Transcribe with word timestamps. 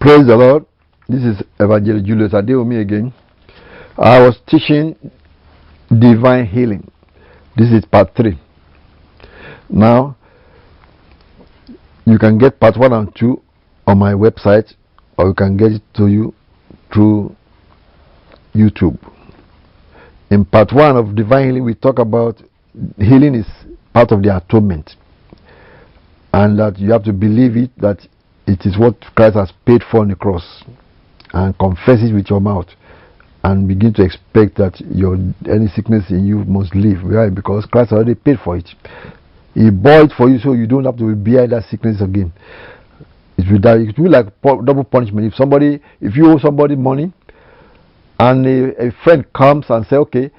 Praise 0.00 0.28
the 0.28 0.36
Lord. 0.36 0.64
This 1.08 1.24
is 1.24 1.42
Evangelist 1.58 2.06
Julius 2.06 2.32
Adeomi 2.32 2.80
again. 2.80 3.12
I 3.96 4.20
was 4.20 4.38
teaching 4.46 4.94
divine 5.90 6.46
healing. 6.46 6.88
This 7.56 7.72
is 7.72 7.84
part 7.84 8.14
3. 8.14 8.38
Now, 9.68 10.16
you 12.06 12.16
can 12.16 12.38
get 12.38 12.60
part 12.60 12.76
1 12.76 12.92
and 12.92 13.12
2 13.16 13.42
on 13.88 13.98
my 13.98 14.12
website, 14.12 14.72
or 15.16 15.26
you 15.26 15.34
can 15.34 15.56
get 15.56 15.72
it 15.72 15.82
to 15.94 16.06
you 16.06 16.32
through 16.94 17.34
YouTube. 18.54 18.98
In 20.30 20.44
part 20.44 20.72
1 20.72 20.96
of 20.96 21.16
divine 21.16 21.46
healing, 21.46 21.64
we 21.64 21.74
talk 21.74 21.98
about 21.98 22.40
healing 22.98 23.34
is 23.34 23.46
part 23.92 24.12
of 24.12 24.22
the 24.22 24.36
atonement, 24.36 24.94
and 26.32 26.56
that 26.60 26.78
you 26.78 26.92
have 26.92 27.02
to 27.02 27.12
believe 27.12 27.56
it 27.56 27.70
that 27.78 28.06
it 28.48 28.66
is 28.66 28.78
what 28.78 29.00
Christ 29.14 29.36
has 29.36 29.52
paid 29.66 29.82
for 29.90 30.00
on 30.00 30.08
the 30.08 30.16
cross, 30.16 30.64
and 31.32 31.56
confess 31.58 32.00
it 32.02 32.14
with 32.14 32.30
your 32.30 32.40
mouth, 32.40 32.66
and 33.44 33.68
begin 33.68 33.92
to 33.94 34.02
expect 34.02 34.56
that 34.56 34.80
your 34.80 35.14
any 35.48 35.68
sickness 35.68 36.10
in 36.10 36.26
you 36.26 36.38
must 36.44 36.74
leave. 36.74 37.02
Why? 37.02 37.28
Because 37.28 37.66
Christ 37.66 37.92
already 37.92 38.14
paid 38.14 38.38
for 38.42 38.56
it. 38.56 38.68
He 39.54 39.70
bought 39.70 40.06
it 40.06 40.12
for 40.16 40.28
you, 40.28 40.38
so 40.38 40.52
you 40.54 40.66
don't 40.66 40.84
have 40.84 40.98
to 40.98 41.14
bear 41.14 41.46
that 41.46 41.64
sickness 41.70 42.00
again. 42.00 42.32
It 43.36 43.50
will, 43.50 43.64
it 43.64 43.96
will 43.98 44.04
be 44.04 44.10
like 44.10 44.26
double 44.42 44.84
punishment. 44.84 45.26
If 45.26 45.34
somebody, 45.34 45.80
if 46.00 46.16
you 46.16 46.30
owe 46.30 46.38
somebody 46.38 46.74
money, 46.74 47.12
and 48.18 48.46
a, 48.46 48.88
a 48.88 48.92
friend 49.04 49.24
comes 49.32 49.66
and 49.68 49.86
say, 49.86 49.96
okay, 49.96 50.30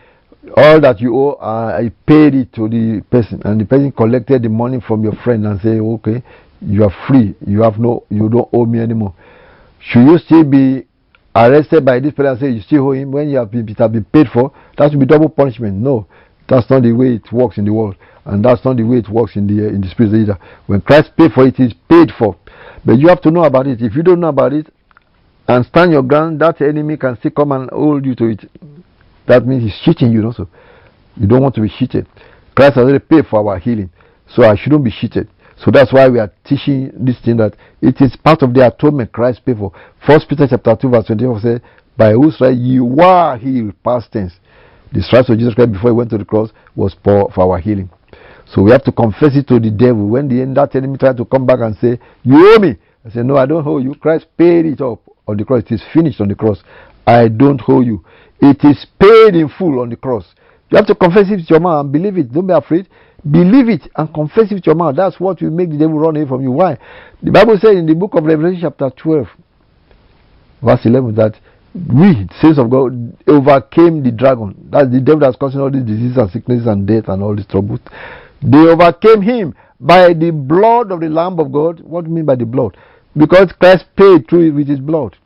all 0.56 0.80
that 0.82 1.00
you 1.00 1.16
owe, 1.16 1.34
uh, 1.34 1.78
I 1.80 1.92
paid 2.06 2.34
it 2.34 2.54
to 2.54 2.70
the 2.70 3.02
person, 3.10 3.42
and 3.44 3.60
the 3.60 3.66
person 3.66 3.92
collected 3.92 4.44
the 4.44 4.50
money 4.50 4.80
from 4.86 5.04
your 5.04 5.14
friend 5.24 5.46
and 5.46 5.60
say, 5.62 5.80
okay, 5.80 6.24
you 6.62 6.84
are 6.84 6.94
free, 7.08 7.36
you 7.46 7.62
have 7.62 7.80
no, 7.80 8.04
you 8.10 8.30
don't 8.30 8.50
owe 8.54 8.66
me 8.66 8.80
anymore. 8.80 9.14
Should 9.80 10.06
you 10.06 10.18
still 10.18 10.44
be 10.44 10.86
arrested 11.36 11.86
by 11.86 12.00
this 12.00 12.14
person 12.14 12.32
and 12.32 12.40
say 12.40 12.50
you 12.52 12.62
still 12.62 12.88
owe 12.88 12.92
him 12.92 13.12
when 13.12 13.30
you 13.30 13.38
have 13.38 13.52
been, 13.52 13.68
it 13.68 13.78
has 13.78 13.92
been 13.92 14.06
paid 14.06 14.28
for? 14.28 14.54
That 14.78 14.92
should 14.92 15.00
be 15.00 15.06
double 15.06 15.30
punishment. 15.30 15.76
No, 15.76 16.08
that's 16.48 16.70
not 16.70 16.84
the 16.84 16.94
way 16.94 17.16
it 17.16 17.32
works 17.32 17.58
in 17.58 17.66
the 17.66 17.74
world, 17.74 17.96
and 18.26 18.44
that's 18.44 18.64
not 18.64 18.78
the 18.78 18.84
way 18.84 18.98
it 18.98 19.10
works 19.10 19.36
in 19.36 19.48
the 19.48 19.66
uh, 19.66 19.70
in 19.70 19.82
the 19.82 19.90
spirit 19.90 20.14
either. 20.14 20.38
When 20.68 20.82
Christ 20.82 21.12
paid 21.18 21.32
for 21.34 21.46
it, 21.46 21.60
it's 21.60 21.74
paid 21.90 22.12
for. 22.18 22.38
But 22.86 22.98
you 22.98 23.08
have 23.10 23.22
to 23.22 23.32
know 23.32 23.44
about 23.44 23.68
it. 23.68 23.82
If 23.82 23.96
you 23.96 24.04
don't 24.04 24.20
know 24.20 24.30
about 24.30 24.54
it, 24.54 24.68
and 25.48 25.66
stand 25.66 25.92
your 25.92 26.04
ground, 26.04 26.40
that 26.42 26.62
enemy 26.62 26.96
can 26.98 27.18
still 27.18 27.32
come 27.32 27.52
and 27.52 27.70
hold 27.72 28.06
you 28.06 28.16
to 28.16 28.26
it. 28.26 28.50
That 29.30 29.46
means 29.46 29.64
he's 29.64 29.80
cheating 29.86 30.12
you 30.12 30.26
also. 30.26 30.50
You 31.16 31.28
don't 31.28 31.42
want 31.42 31.54
to 31.56 31.62
be 31.62 31.70
cheated. 31.70 32.08
Christ 32.56 32.76
has 32.76 32.84
already 32.84 33.00
paid 33.00 33.28
for 33.30 33.48
our 33.48 33.60
healing. 33.60 33.92
So 34.28 34.44
I 34.44 34.56
shouldn't 34.56 34.84
be 34.84 34.92
cheated. 34.92 35.30
So 35.64 35.70
that's 35.72 35.94
why 35.94 36.10
we 36.10 36.20
are 36.20 36.32
teaching 36.44 36.92
this 36.96 37.20
thing 37.24 37.38
that 37.38 37.54
it 37.80 38.02
is 38.02 38.16
part 38.16 38.42
of 38.42 38.54
the 38.56 38.66
atonement 38.66 39.12
Christ 39.12 39.46
paid 39.46 39.58
for. 39.58 39.72
First 40.06 40.28
Peter 40.28 40.48
chapter 40.50 40.76
2, 40.82 40.90
verse 40.90 41.06
24 41.06 41.40
says, 41.42 41.62
By 41.96 42.14
whose 42.14 42.42
right 42.42 42.58
you 42.58 42.86
were 42.86 43.38
healed, 43.38 43.74
past 43.84 44.12
tense. 44.12 44.34
The 44.92 45.04
stripes 45.04 45.30
of 45.30 45.38
Jesus 45.38 45.54
Christ 45.54 45.74
before 45.74 45.92
he 45.92 45.96
went 45.96 46.10
to 46.10 46.18
the 46.18 46.26
cross 46.26 46.50
was 46.76 46.96
for, 47.04 47.30
for 47.32 47.54
our 47.54 47.60
healing. 47.60 47.90
So 48.48 48.64
we 48.64 48.72
have 48.72 48.84
to 48.86 48.92
confess 48.92 49.36
it 49.36 49.48
to 49.50 49.60
the 49.60 49.70
devil. 49.70 50.08
When 50.08 50.28
the 50.28 50.44
that 50.56 50.76
enemy 50.76 50.98
tried 50.98 51.18
to 51.18 51.26
come 51.26 51.46
back 51.46 51.60
and 51.60 51.76
say, 51.78 52.00
You 52.24 52.56
owe 52.56 52.60
me. 52.60 52.78
I 53.06 53.12
said, 53.12 53.28
No, 53.28 53.38
I 53.38 53.46
don't 53.46 53.68
owe 53.68 53.78
you. 53.78 53.94
Christ 53.94 54.26
paid 54.38 54.66
it 54.66 54.82
up 54.82 55.02
on 55.28 55.38
the 55.38 55.46
cross. 55.46 55.62
It 55.70 55.74
is 55.74 55.84
finished 55.94 56.20
on 56.20 56.30
the 56.30 56.36
cross. 56.36 56.64
I 57.06 57.28
don't 57.28 57.62
owe 57.68 57.82
you. 57.82 58.04
It 58.42 58.64
is 58.64 58.86
paid 59.00 59.36
in 59.36 59.50
full 59.58 59.80
on 59.80 59.90
the 59.90 59.96
cross. 59.96 60.26
You 60.70 60.78
have 60.78 60.88
to 60.88 60.96
confess 60.96 61.30
it 61.30 61.38
with 61.38 61.50
your 61.50 61.60
mouth 61.60 61.86
and 61.86 61.92
believe 61.92 62.18
it. 62.18 62.32
Don't 62.32 62.48
be 62.48 62.54
afraid. 62.54 62.88
Believe 63.30 63.70
it 63.70 63.92
and 63.96 64.14
confess 64.14 64.52
it 64.52 64.56
with 64.56 64.66
your 64.66 64.76
mouth. 64.76 64.96
That's 64.96 65.20
what 65.20 65.42
will 65.42 65.52
make 65.52 65.70
the 65.70 65.78
devil 65.78 66.00
run 66.00 66.16
away 66.16 66.28
from 66.28 66.42
you. 66.42 66.52
Why? 66.52 66.78
The 67.22 67.32
Bible 67.32 67.58
says 67.60 67.76
in 67.76 67.86
the 67.86 67.96
book 67.96 68.14
of 68.14 68.24
Revelation, 68.24 68.62
chapter 68.62 68.90
12, 68.90 69.28
verse 70.62 70.86
11, 70.86 71.16
that 71.16 71.34
we, 71.74 72.26
the 72.26 72.34
saints 72.42 72.60
of 72.60 72.70
God, 72.70 73.18
overcame 73.28 74.04
the 74.04 74.12
dragon. 74.12 74.56
That's 74.72 74.90
the 74.92 75.02
devil 75.02 75.20
that's 75.20 75.38
causing 75.38 75.60
all 75.60 75.70
these 75.70 75.84
diseases 75.84 76.18
and 76.18 76.32
sicknesses 76.32 76.68
and 76.68 76.88
death 76.88 77.10
and 77.10 77.22
all 77.22 77.36
these 77.36 77.46
troubles. 77.48 77.80
They 78.42 78.58
overcame 78.58 79.22
him 79.22 79.56
by 79.80 80.14
the 80.14 80.32
blood 80.32 80.92
of 80.92 81.02
the 81.02 81.10
Lamb 81.10 81.40
of 81.40 81.52
God. 81.52 81.82
What 81.82 82.06
do 82.06 82.10
you 82.10 82.16
mean 82.16 82.26
by 82.26 82.36
the 82.36 82.46
blood? 82.46 82.78
Because 83.16 83.52
Christ 83.60 83.86
paid 83.96 84.28
through 84.30 84.48
it 84.48 84.52
with 84.52 84.68
his 84.68 84.80
blood. 84.80 85.18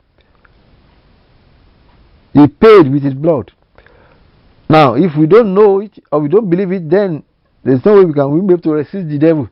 He 2.34 2.46
paid 2.48 2.92
with 2.92 3.02
his 3.02 3.14
blood. 3.14 3.52
Now, 4.68 4.94
if 4.94 5.16
we 5.16 5.26
don't 5.26 5.54
know 5.54 5.80
it 5.80 5.98
or 6.10 6.20
we 6.20 6.28
don't 6.28 6.50
believe 6.50 6.72
it, 6.72 6.90
then 6.90 7.22
there's 7.62 7.84
no 7.84 7.94
way 7.94 8.04
we 8.04 8.12
can 8.12 8.30
we 8.30 8.40
be 8.40 8.54
able 8.54 8.62
to 8.62 8.72
resist 8.72 9.08
the 9.08 9.18
devil. 9.18 9.48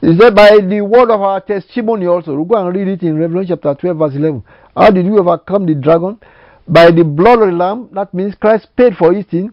He 0.00 0.16
said, 0.18 0.34
by 0.34 0.58
the 0.58 0.80
word 0.82 1.10
of 1.10 1.20
our 1.20 1.40
testimony 1.40 2.06
also. 2.06 2.34
We'll 2.34 2.44
go 2.44 2.56
and 2.56 2.74
read 2.74 2.88
it 2.88 3.02
in 3.02 3.18
Revelation 3.18 3.56
chapter 3.56 3.74
12, 3.80 3.96
verse 3.96 4.14
11. 4.14 4.42
How 4.76 4.90
did 4.90 5.06
we 5.06 5.18
overcome 5.18 5.66
the 5.66 5.74
dragon? 5.74 6.18
By 6.68 6.90
the 6.90 7.04
blood 7.04 7.40
of 7.40 7.48
the 7.48 7.54
Lamb. 7.54 7.88
That 7.92 8.14
means 8.14 8.34
Christ 8.34 8.68
paid 8.76 8.96
for 8.96 9.12
it. 9.12 9.32
In. 9.32 9.52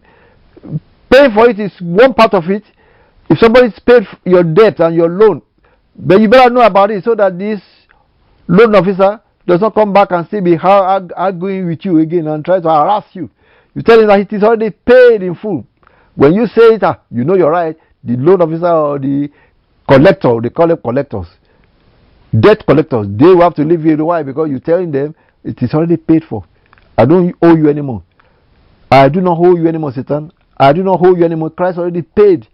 Paying 1.09 1.31
for 1.33 1.49
it 1.49 1.59
is 1.59 1.71
one 1.81 2.13
part 2.13 2.33
of 2.33 2.49
it. 2.49 2.63
If 3.29 3.39
somebody's 3.39 3.77
paid 3.79 4.03
your 4.25 4.43
debt 4.43 4.79
and 4.79 4.95
your 4.95 5.09
loan, 5.09 5.41
then 5.95 6.21
you 6.21 6.29
better 6.29 6.49
know 6.49 6.61
about 6.61 6.91
it 6.91 7.03
so 7.03 7.15
that 7.15 7.37
this 7.37 7.61
loan 8.47 8.75
officer 8.75 9.21
does 9.47 9.61
not 9.61 9.73
come 9.73 9.93
back 9.93 10.11
and 10.11 10.27
still 10.27 10.41
be 10.41 10.57
arguing 10.57 11.67
with 11.67 11.85
you 11.85 11.99
again 11.99 12.27
and 12.27 12.43
try 12.43 12.59
to 12.59 12.67
harass 12.67 13.05
you. 13.13 13.29
You 13.73 13.81
tell 13.81 13.99
him 13.99 14.07
that 14.07 14.19
it 14.19 14.33
is 14.33 14.43
already 14.43 14.71
paid 14.71 15.23
in 15.23 15.35
full. 15.35 15.65
When 16.15 16.33
you 16.33 16.47
say 16.47 16.75
it, 16.75 16.83
ah, 16.83 16.99
you 17.09 17.23
know 17.23 17.35
you're 17.35 17.51
right. 17.51 17.77
The 18.03 18.17
loan 18.17 18.41
officer 18.41 18.67
or 18.67 18.99
the 18.99 19.29
collector, 19.87 20.39
they 20.41 20.49
call 20.49 20.67
them 20.67 20.77
collectors, 20.83 21.27
debt 22.37 22.65
collectors, 22.65 23.07
they 23.09 23.25
will 23.25 23.41
have 23.41 23.55
to 23.55 23.63
leave 23.63 23.85
you. 23.85 23.95
Why? 24.03 24.23
Because 24.23 24.49
you're 24.49 24.59
telling 24.59 24.91
them 24.91 25.15
it 25.43 25.61
is 25.61 25.73
already 25.73 25.97
paid 25.97 26.23
for. 26.23 26.43
I 26.97 27.05
don't 27.05 27.33
owe 27.41 27.55
you 27.55 27.69
anymore. 27.69 28.03
I 28.91 29.07
do 29.09 29.21
not 29.21 29.37
owe 29.37 29.55
you 29.55 29.67
anymore, 29.67 29.93
Satan. 29.93 30.31
I 30.57 30.73
do 30.73 30.83
not 30.83 30.99
owe 31.01 31.15
you 31.15 31.23
anymore. 31.23 31.51
Christ 31.51 31.77
already 31.77 32.01
paid 32.01 32.47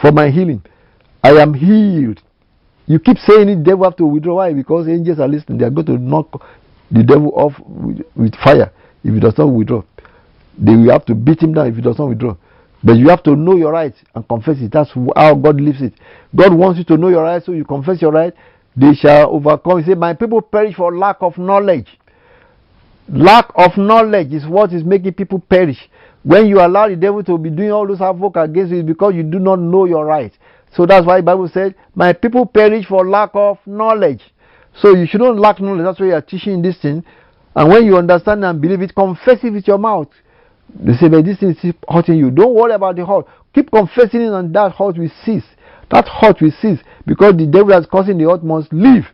for 0.00 0.10
my 0.10 0.30
healing. 0.30 0.62
I 1.22 1.32
am 1.32 1.54
healed. 1.54 2.22
You 2.86 2.98
keep 2.98 3.18
saying 3.18 3.48
it, 3.48 3.62
devil 3.62 3.84
have 3.84 3.96
to 3.96 4.06
withdraw. 4.06 4.36
Why? 4.36 4.52
Because 4.52 4.88
angels 4.88 5.20
are 5.20 5.28
listening. 5.28 5.58
They 5.58 5.64
are 5.64 5.70
going 5.70 5.86
to 5.86 5.98
knock 5.98 6.42
the 6.90 7.02
devil 7.02 7.32
off 7.34 7.54
with, 7.66 8.00
with 8.16 8.34
fire 8.36 8.72
if 9.04 9.14
he 9.14 9.20
does 9.20 9.38
not 9.38 9.46
withdraw. 9.46 9.82
They 10.58 10.74
will 10.74 10.90
have 10.90 11.06
to 11.06 11.14
beat 11.14 11.42
him 11.42 11.54
down 11.54 11.68
if 11.68 11.76
he 11.76 11.82
does 11.82 11.98
not 11.98 12.08
withdraw. 12.08 12.36
But 12.84 12.94
you 12.94 13.08
have 13.08 13.22
to 13.24 13.36
know 13.36 13.56
your 13.56 13.72
right 13.72 13.94
and 14.14 14.28
confess 14.28 14.56
it. 14.58 14.72
That's 14.72 14.90
how 14.90 15.34
God 15.34 15.60
lives 15.60 15.80
it. 15.80 15.94
God 16.34 16.52
wants 16.52 16.78
you 16.78 16.84
to 16.86 16.96
know 16.96 17.08
your 17.08 17.22
right, 17.22 17.42
so 17.42 17.52
you 17.52 17.64
confess 17.64 18.02
your 18.02 18.10
right. 18.10 18.34
They 18.76 18.94
shall 18.94 19.30
overcome. 19.30 19.78
He 19.78 19.90
said, 19.90 19.98
My 19.98 20.14
people 20.14 20.42
perish 20.42 20.74
for 20.74 20.96
lack 20.96 21.18
of 21.20 21.38
knowledge. 21.38 21.86
Lack 23.08 23.50
of 23.54 23.76
knowledge 23.76 24.32
is 24.32 24.46
what 24.46 24.72
is 24.72 24.84
making 24.84 25.14
people 25.14 25.38
perish. 25.38 25.78
When 26.24 26.46
you 26.46 26.60
allow 26.60 26.88
the 26.88 26.96
devil 26.96 27.22
to 27.24 27.36
be 27.38 27.50
doing 27.50 27.70
all 27.70 27.86
those 27.86 27.98
havoc 27.98 28.36
against 28.36 28.72
you, 28.72 28.78
it's 28.78 28.86
because 28.86 29.14
you 29.14 29.22
do 29.22 29.38
not 29.38 29.58
know 29.58 29.84
your 29.84 30.06
right. 30.06 30.32
So 30.74 30.86
that's 30.86 31.06
why 31.06 31.20
Bible 31.20 31.48
says, 31.48 31.72
My 31.94 32.12
people 32.12 32.46
perish 32.46 32.86
for 32.86 33.08
lack 33.08 33.30
of 33.34 33.58
knowledge. 33.66 34.22
So 34.80 34.94
you 34.96 35.06
shouldn't 35.06 35.38
lack 35.38 35.60
knowledge. 35.60 35.84
That's 35.84 36.00
why 36.00 36.06
you 36.06 36.14
are 36.14 36.22
teaching 36.22 36.62
this 36.62 36.78
thing. 36.78 37.04
And 37.54 37.68
when 37.70 37.84
you 37.84 37.96
understand 37.96 38.44
and 38.44 38.60
believe 38.60 38.80
it, 38.80 38.94
confess 38.94 39.38
it 39.42 39.52
with 39.52 39.68
your 39.68 39.78
mouth. 39.78 40.08
They 40.74 40.94
say, 40.94 41.08
but 41.08 41.24
this 41.24 41.38
thing 41.38 41.50
is 41.50 41.74
hurting 41.88 42.16
you. 42.16 42.30
Don't 42.30 42.54
worry 42.54 42.72
about 42.72 42.96
the 42.96 43.04
hurt. 43.04 43.26
Keep 43.54 43.70
confessing 43.70 44.22
it 44.22 44.32
and 44.32 44.54
that 44.54 44.72
hurt 44.72 44.96
will 44.96 45.10
cease. 45.24 45.44
That 45.90 46.08
hurt 46.08 46.40
will 46.40 46.52
cease. 46.62 46.78
Because 47.06 47.36
the 47.36 47.46
devil 47.46 47.68
that's 47.68 47.86
causing 47.86 48.16
the 48.16 48.30
hurt 48.30 48.42
must 48.42 48.72
leave. 48.72 49.04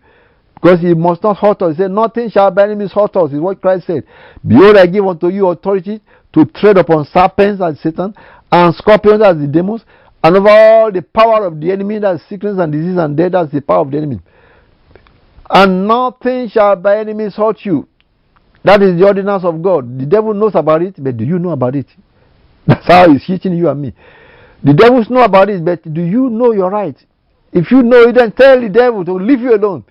Because 0.54 0.80
he 0.80 0.94
must 0.94 1.22
not 1.24 1.36
hurt 1.36 1.62
us. 1.62 1.76
He 1.76 1.82
said, 1.82 1.91
Nothing 1.91 2.30
shall 2.30 2.50
by 2.52 2.64
any 2.64 2.76
means 2.76 2.92
hurt 2.92 3.16
us, 3.16 3.32
is 3.32 3.41
what 3.41 3.60
Christ 3.60 3.86
said. 3.86 4.04
Behold, 4.47 4.76
I 4.76 4.86
give 4.86 5.06
unto 5.06 5.28
you 5.28 5.48
authority 5.48 6.00
to 6.32 6.44
tread 6.47 6.78
upon 6.78 7.04
serpents 7.06 7.62
as 7.62 7.80
Satan, 7.80 8.14
and 8.50 8.74
scorpions 8.74 9.22
as 9.22 9.36
the 9.38 9.47
demons, 9.47 9.84
and 10.22 10.36
over 10.36 10.90
the 10.92 11.02
power 11.02 11.46
of 11.46 11.60
the 11.60 11.70
enemy, 11.70 11.98
that's 11.98 12.22
sickness 12.28 12.58
and 12.58 12.72
disease 12.72 12.96
and 12.98 13.16
death, 13.16 13.32
that's 13.32 13.52
the 13.52 13.60
power 13.60 13.80
of 13.80 13.90
the 13.90 13.98
enemy. 13.98 14.20
And 15.50 15.86
nothing 15.86 16.48
shall 16.48 16.76
by 16.76 16.98
any 16.98 17.14
means 17.14 17.34
hurt 17.34 17.58
you. 17.64 17.88
That 18.65 18.82
is 18.82 18.98
the 18.98 19.06
ordinance 19.06 19.44
of 19.44 19.62
God. 19.62 19.98
The 19.98 20.06
devil 20.06 20.34
knows 20.34 20.54
about 20.54 20.82
it, 20.82 20.97
but 20.98 21.16
do 21.16 21.24
you 21.24 21.38
know 21.38 21.50
about 21.50 21.76
it? 21.76 21.86
That's 22.66 22.86
how 22.86 23.10
he's 23.10 23.24
cheating 23.24 23.56
you 23.56 23.68
and 23.68 23.80
me. 23.80 23.94
The 24.62 24.74
devils 24.74 25.09
know 25.09 25.22
about 25.22 25.48
it, 25.48 25.65
but 25.65 25.82
do 25.94 26.03
you 26.03 26.28
know 26.28 26.53
your 26.53 26.71
right? 26.71 26.97
If 27.53 27.71
you 27.71 27.82
know 27.82 28.03
it, 28.03 28.16
then 28.16 28.32
tell 28.32 28.60
the 28.60 28.68
devil 28.68 29.04
to 29.04 29.12
leave 29.14 29.41
you 29.41 29.54
alone. 29.54 29.84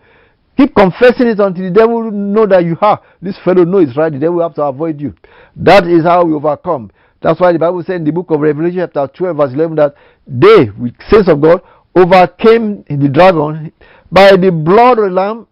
Keep 0.58 0.76
confessing 0.76 1.28
it 1.28 1.40
until 1.40 1.64
the 1.64 1.72
devil 1.72 2.12
know 2.12 2.46
that 2.46 2.66
you 2.66 2.76
have. 2.82 3.00
This 3.22 3.38
fellow 3.44 3.64
knows 3.64 3.90
it's 3.90 3.98
right. 3.98 4.12
The 4.12 4.20
devil 4.20 4.36
will 4.36 4.44
have 4.44 4.56
to 4.56 4.64
avoid 4.64 5.00
you. 5.00 5.14
That 5.56 5.88
is 5.88 6.04
how 6.04 6.26
we 6.26 6.34
overcome. 6.34 6.92
That's 7.22 7.40
why 7.40 7.52
the 7.52 7.60
Bible 7.60 7.84
said 7.84 7.98
in 7.98 8.04
the 8.04 8.12
book 8.12 8.30
of 8.30 8.40
Revelation 8.40 8.80
chapter 8.80 9.08
12 9.08 9.38
verse 9.38 9.54
11 9.54 9.76
that 9.78 9.96
they, 10.28 10.70
with 10.78 10.94
saints 11.10 11.30
of 11.30 11.42
God, 11.42 11.62
overcame 11.96 12.84
the 12.90 13.10
dragon 13.10 13.72
by 14.12 14.36
the 14.36 14.52
blood 14.52 15.00
of 15.00 15.06
the 15.06 15.12
Lamb 15.12 15.48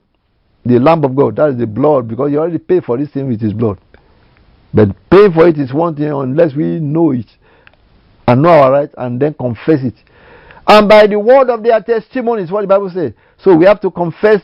the 0.66 0.80
Lamb 0.80 1.04
of 1.04 1.16
God, 1.16 1.36
that 1.36 1.50
is 1.50 1.58
the 1.58 1.68
blood, 1.68 2.08
because 2.08 2.32
you 2.32 2.40
already 2.40 2.58
paid 2.58 2.84
for 2.84 2.98
this 2.98 3.10
thing 3.12 3.28
with 3.28 3.40
his 3.40 3.54
blood. 3.54 3.80
But 4.74 4.90
paying 5.10 5.32
for 5.32 5.48
it 5.48 5.58
is 5.58 5.72
one 5.72 5.96
thing 5.96 6.12
unless 6.12 6.56
we 6.56 6.80
know 6.80 7.12
it 7.12 7.28
and 8.28 8.42
know 8.42 8.50
our 8.50 8.72
right 8.72 8.90
and 8.98 9.22
then 9.22 9.36
confess 9.36 9.84
it. 9.84 9.94
And 10.68 10.90
by 10.90 11.06
the 11.06 11.20
word 11.20 11.50
of 11.50 11.64
their 11.64 11.80
testimony 11.82 12.44
is 12.44 12.52
what 12.52 12.62
the 12.62 12.68
Bible 12.68 12.90
says. 12.90 13.14
So 13.38 13.56
we 13.56 13.66
have 13.66 13.80
to 13.82 13.92
confess 13.92 14.42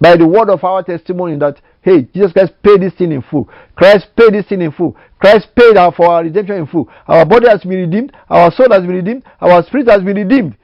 by 0.00 0.16
the 0.16 0.26
word 0.26 0.48
of 0.48 0.62
our 0.62 0.84
testimony 0.84 1.36
that 1.38 1.60
hey, 1.88 2.08
Jesus 2.14 2.32
Christ 2.32 2.52
paid 2.62 2.82
this 2.82 2.94
thing 2.94 3.12
in 3.12 3.22
full. 3.22 3.48
Christ 3.76 4.08
paid 4.16 4.34
this 4.34 4.46
thing 4.46 4.62
in 4.62 4.72
full. 4.72 4.96
Christ 5.18 5.48
paid 5.56 5.76
our, 5.76 5.92
for 5.92 6.06
our 6.06 6.22
redemption 6.22 6.56
in 6.56 6.66
full. 6.66 6.88
Our 7.06 7.24
body 7.24 7.48
has 7.48 7.62
been 7.62 7.80
redeemed. 7.80 8.12
Our 8.28 8.52
soul 8.52 8.70
has 8.70 8.82
been 8.82 8.96
redeemed. 8.96 9.24
Our 9.40 9.62
spirit 9.64 9.88
has 9.88 10.02
been 10.02 10.16
redeemed. 10.16 10.56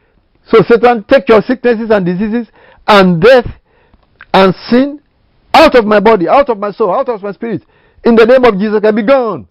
So 0.47 0.63
Satan, 0.69 1.05
take 1.09 1.29
your 1.29 1.43
sicknesses 1.43 1.91
and 1.91 2.05
diseases 2.05 2.49
and 2.87 3.21
death 3.21 3.47
and 4.33 4.55
sin 4.69 5.01
out 5.55 5.75
of 5.75 5.87
my 5.87 6.01
body, 6.01 6.29
out 6.29 6.51
of 6.51 6.59
my 6.59 6.71
soul, 6.73 6.93
out 6.93 7.09
of 7.09 7.23
my 7.23 7.33
spirit. 7.33 7.63
In 8.05 8.17
the 8.17 8.27
name 8.27 8.45
of 8.45 8.59
Jesus, 8.59 8.81
can 8.81 8.95
be 8.95 9.03
gone. 9.03 9.49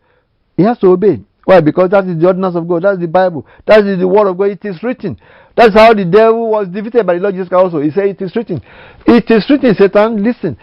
He 0.55 0.63
has 0.63 0.77
to 0.79 0.87
obey. 0.87 1.21
Why? 1.45 1.59
Because 1.59 1.89
that 1.89 2.05
is 2.05 2.19
the 2.19 2.27
ordinance 2.27 2.55
of 2.55 2.67
God. 2.67 2.83
That's 2.83 2.99
the 2.99 3.07
Bible. 3.07 3.45
That 3.65 3.85
is 3.85 3.99
the 3.99 4.07
word 4.07 4.27
of 4.29 4.37
God. 4.37 4.51
It 4.51 4.63
is 4.63 4.81
written. 4.83 5.19
That's 5.57 5.73
how 5.73 5.93
the 5.93 6.05
devil 6.05 6.49
was 6.49 6.67
defeated 6.67 7.05
by 7.05 7.15
the 7.15 7.19
Lord 7.19 7.33
Jesus 7.33 7.49
Christ 7.49 7.63
also. 7.65 7.81
He 7.81 7.91
said, 7.91 8.05
It 8.05 8.21
is 8.21 8.35
written. 8.35 8.61
It 9.05 9.29
is 9.29 9.45
written, 9.49 9.75
Satan. 9.75 10.23
Listen. 10.23 10.57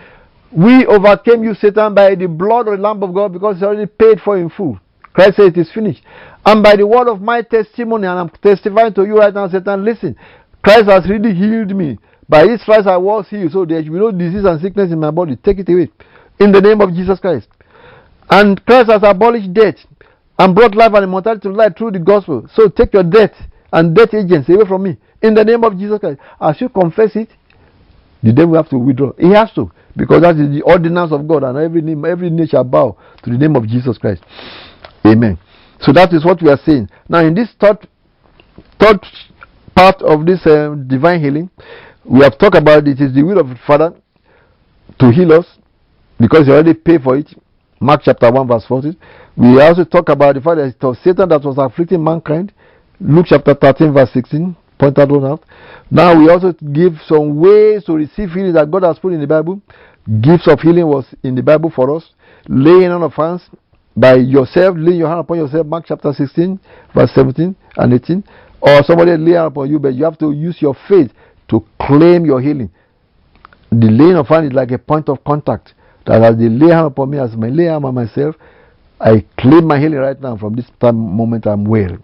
We 0.53 0.85
overcame 0.87 1.45
you, 1.45 1.55
Satan, 1.55 1.95
by 1.95 2.15
the 2.15 2.27
blood 2.27 2.67
of 2.69 2.77
the 2.77 2.83
Lamb 2.83 3.03
of 3.03 3.15
God 3.15 3.33
because 3.33 3.57
it's 3.57 3.65
already 3.65 3.87
paid 3.87 4.21
for 4.21 4.37
in 4.37 4.51
full. 4.51 4.79
Christ 5.13 5.37
said 5.37 5.57
it 5.57 5.59
is 5.59 5.73
finished. 5.73 6.03
And 6.45 6.63
by 6.63 6.77
the 6.77 6.87
word 6.87 7.09
of 7.09 7.21
my 7.21 7.43
testimony, 7.43 8.07
and 8.07 8.19
I'm 8.19 8.31
testifying 8.31 8.95
to 8.95 9.05
you 9.05 9.19
right 9.19 9.35
now, 9.35 9.49
Satan, 9.49 9.85
listen. 9.85 10.17
Christ 10.63 10.89
has 10.89 11.09
really 11.09 11.35
healed 11.35 11.75
me. 11.75 11.99
By 12.29 12.47
his 12.47 12.63
stripes 12.63 12.87
I 12.87 12.97
was 12.97 13.29
healed. 13.29 13.53
So 13.53 13.65
there 13.65 13.83
should 13.83 13.93
be 13.93 13.99
no 13.99 14.11
disease 14.11 14.45
and 14.45 14.61
sickness 14.61 14.93
in 14.93 15.01
my 15.01 15.11
body. 15.11 15.37
Take 15.37 15.59
it 15.59 15.69
away. 15.69 15.91
In 16.39 16.53
the 16.53 16.61
name 16.61 16.81
of 16.81 16.95
Jesus 16.95 17.19
Christ. 17.19 17.49
And 18.31 18.65
Christ 18.65 18.91
has 18.91 19.03
abolished 19.03 19.53
death 19.53 19.77
and 20.39 20.55
brought 20.55 20.75
life 20.75 20.93
and 20.95 21.05
immortality 21.05 21.43
to 21.43 21.51
light 21.51 21.77
through 21.77 21.91
the 21.93 21.99
gospel. 21.99 22.49
So 22.55 22.69
take 22.69 22.93
your 22.95 23.03
death 23.03 23.33
and 23.73 23.95
death 23.95 24.15
agents 24.15 24.49
away 24.49 24.65
from 24.67 24.85
me. 24.85 24.99
In 25.23 25.35
the 25.35 25.45
name 25.45 25.65
of 25.65 25.77
Jesus 25.79 25.99
Christ. 25.99 26.21
As 26.41 26.61
you 26.61 26.69
confess 26.69 27.15
it, 27.17 27.29
the 28.23 28.33
devil 28.33 28.53
will 28.53 28.63
have 28.63 28.71
to 28.71 28.79
withdraw. 28.79 29.13
He 29.19 29.31
has 29.33 29.53
to. 29.55 29.71
Because 29.97 30.23
that 30.23 30.37
is 30.37 30.51
the 30.51 30.63
ordinance 30.63 31.13
of 31.13 31.27
God, 31.27 31.43
and 31.43 31.59
every 31.59 31.83
name, 31.83 32.05
every 32.05 32.31
shall 32.47 32.65
bow 32.65 32.97
to 33.23 33.31
the 33.31 33.37
name 33.37 33.57
of 33.57 33.67
Jesus 33.67 33.99
Christ. 33.99 34.23
Amen. 35.05 35.39
So 35.81 35.93
that 35.93 36.13
is 36.13 36.25
what 36.25 36.41
we 36.43 36.51
are 36.51 36.59
saying. 36.65 36.89
Now, 37.09 37.21
in 37.21 37.35
this 37.35 37.49
third, 37.59 37.89
third 38.79 39.01
part 39.75 40.01
of 40.03 40.27
this 40.27 40.47
uh, 40.47 40.75
divine 40.87 41.21
healing, 41.21 41.51
we 42.05 42.21
have 42.21 42.39
talked 42.39 42.57
about 42.57 42.87
it 42.87 43.01
is 43.01 43.15
the 43.15 43.23
will 43.23 43.39
of 43.39 43.49
the 43.49 43.59
Father 43.67 43.95
to 44.99 45.11
heal 45.11 45.33
us 45.33 45.47
because 46.19 46.47
He 46.47 46.53
already 46.53 46.75
paid 46.75 47.03
for 47.03 47.17
it. 47.17 47.29
Mark 47.81 48.03
chapter 48.05 48.31
1, 48.31 48.47
verse 48.47 48.65
40. 48.69 48.97
We 49.37 49.61
also 49.61 49.85
talk 49.85 50.11
about 50.11 50.35
the 50.35 50.41
fact 50.43 50.57
that 50.59 50.67
it 50.67 50.83
was 50.83 50.99
Satan 51.03 51.29
that 51.31 51.43
was 51.43 51.57
afflicting 51.57 52.05
mankind. 52.05 52.53
Luke 53.01 53.27
chapter 53.29 53.55
13, 53.55 53.95
verse 53.95 54.11
16. 54.13 54.55
Point 54.81 54.97
that 54.97 55.11
one 55.11 55.27
out. 55.27 55.45
Now 55.91 56.19
we 56.19 56.31
also 56.31 56.53
give 56.73 56.95
some 57.07 57.39
ways 57.39 57.85
to 57.85 57.93
receive 57.93 58.31
healing 58.31 58.55
that 58.55 58.71
God 58.71 58.83
has 58.83 58.99
put 58.99 59.13
in 59.13 59.21
the 59.21 59.27
Bible. 59.27 59.61
Gifts 60.23 60.49
of 60.49 60.59
healing 60.61 60.87
was 60.87 61.05
in 61.23 61.35
the 61.35 61.43
Bible 61.43 61.71
for 61.71 61.95
us. 61.95 62.11
Laying 62.49 62.91
on 62.91 63.03
of 63.03 63.13
hands 63.13 63.43
by 63.95 64.15
yourself, 64.15 64.77
laying 64.79 64.99
your 65.01 65.09
hand 65.09 65.21
upon 65.21 65.37
yourself. 65.37 65.67
Mark 65.67 65.85
chapter 65.87 66.15
16, 66.15 66.59
verse 66.95 67.11
17 67.15 67.55
and 67.77 67.93
18. 67.93 68.25
Or 68.63 68.83
somebody 68.85 69.15
lay 69.19 69.33
hand 69.33 69.49
upon 69.49 69.69
you, 69.69 69.79
but 69.79 69.93
you 69.93 70.05
have 70.05 70.19
to 70.19 70.33
use 70.33 70.57
your 70.63 70.75
faith 70.89 71.11
to 71.49 71.63
claim 71.79 72.25
your 72.25 72.41
healing. 72.41 72.71
The 73.71 73.91
laying 73.91 74.17
of 74.17 74.29
hand 74.29 74.47
is 74.47 74.53
like 74.55 74.71
a 74.71 74.79
point 74.79 75.11
of 75.11 75.23
contact. 75.25 75.75
That 76.07 76.23
as 76.23 76.39
they 76.39 76.49
lay 76.49 76.73
hand 76.73 76.87
upon 76.87 77.11
me, 77.11 77.19
as 77.19 77.37
my 77.37 77.49
lay 77.49 77.65
hand 77.65 77.85
on 77.85 77.95
myself, 77.95 78.35
I 78.99 79.27
claim 79.39 79.67
my 79.67 79.79
healing 79.79 79.99
right 79.99 80.19
now. 80.19 80.39
From 80.39 80.55
this 80.55 80.67
time 80.81 80.97
moment, 80.97 81.47
I'm 81.47 81.67
well. 81.67 81.99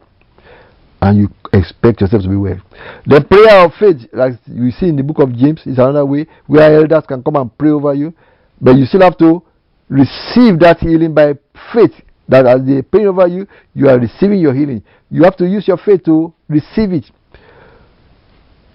And 1.06 1.18
you 1.18 1.28
expect 1.52 2.00
yourself 2.00 2.24
to 2.24 2.28
be 2.28 2.34
well. 2.34 2.60
The 3.06 3.20
prayer 3.20 3.64
of 3.64 3.74
faith, 3.78 4.10
like 4.12 4.32
you 4.46 4.72
see 4.72 4.88
in 4.88 4.96
the 4.96 5.04
book 5.04 5.20
of 5.20 5.32
James, 5.36 5.60
is 5.64 5.78
another 5.78 6.04
way 6.04 6.26
where 6.48 6.74
elders 6.74 7.04
can 7.06 7.22
come 7.22 7.36
and 7.36 7.56
pray 7.56 7.70
over 7.70 7.94
you. 7.94 8.12
But 8.60 8.74
you 8.76 8.86
still 8.86 9.02
have 9.02 9.16
to 9.18 9.40
receive 9.88 10.58
that 10.58 10.78
healing 10.80 11.14
by 11.14 11.34
faith. 11.72 11.94
That 12.28 12.44
as 12.46 12.66
they 12.66 12.82
pray 12.82 13.06
over 13.06 13.28
you, 13.28 13.46
you 13.72 13.88
are 13.88 14.00
receiving 14.00 14.40
your 14.40 14.52
healing. 14.52 14.82
You 15.08 15.22
have 15.22 15.36
to 15.36 15.46
use 15.46 15.68
your 15.68 15.76
faith 15.76 16.02
to 16.06 16.34
receive 16.48 16.92
it. 16.92 17.04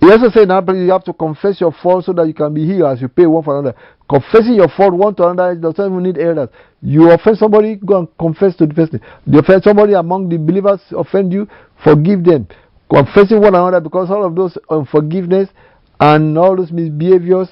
He 0.01 0.09
also 0.11 0.31
said 0.31 0.47
now 0.47 0.61
you 0.73 0.91
have 0.91 1.03
to 1.03 1.13
confess 1.13 1.61
your 1.61 1.71
fault 1.71 2.05
so 2.05 2.13
that 2.13 2.25
you 2.25 2.33
can 2.33 2.51
be 2.53 2.65
healed 2.65 2.91
as 2.91 3.01
you 3.01 3.07
pay 3.07 3.27
one 3.27 3.43
for 3.43 3.59
another. 3.59 3.77
Confessing 4.09 4.55
your 4.55 4.67
fault 4.67 4.95
one 4.95 5.13
to 5.15 5.27
another 5.27 5.55
doesn't 5.55 5.85
even 5.85 6.01
need 6.03 6.17
elders. 6.17 6.49
You 6.81 7.11
offend 7.11 7.37
somebody, 7.37 7.75
go 7.75 7.99
and 7.99 8.07
confess 8.17 8.55
to 8.55 8.65
the 8.65 8.73
person. 8.73 8.99
You 9.27 9.39
offend 9.39 9.61
somebody 9.63 9.93
among 9.93 10.29
the 10.29 10.37
believers, 10.37 10.81
offend 10.91 11.31
you, 11.31 11.47
forgive 11.83 12.23
them. 12.23 12.47
Confessing 12.89 13.39
one 13.39 13.53
another 13.53 13.79
because 13.79 14.09
all 14.09 14.25
of 14.25 14.35
those 14.35 14.57
unforgiveness 14.71 15.49
and 15.99 16.35
all 16.35 16.55
those 16.55 16.71
misbehaviors, 16.71 17.49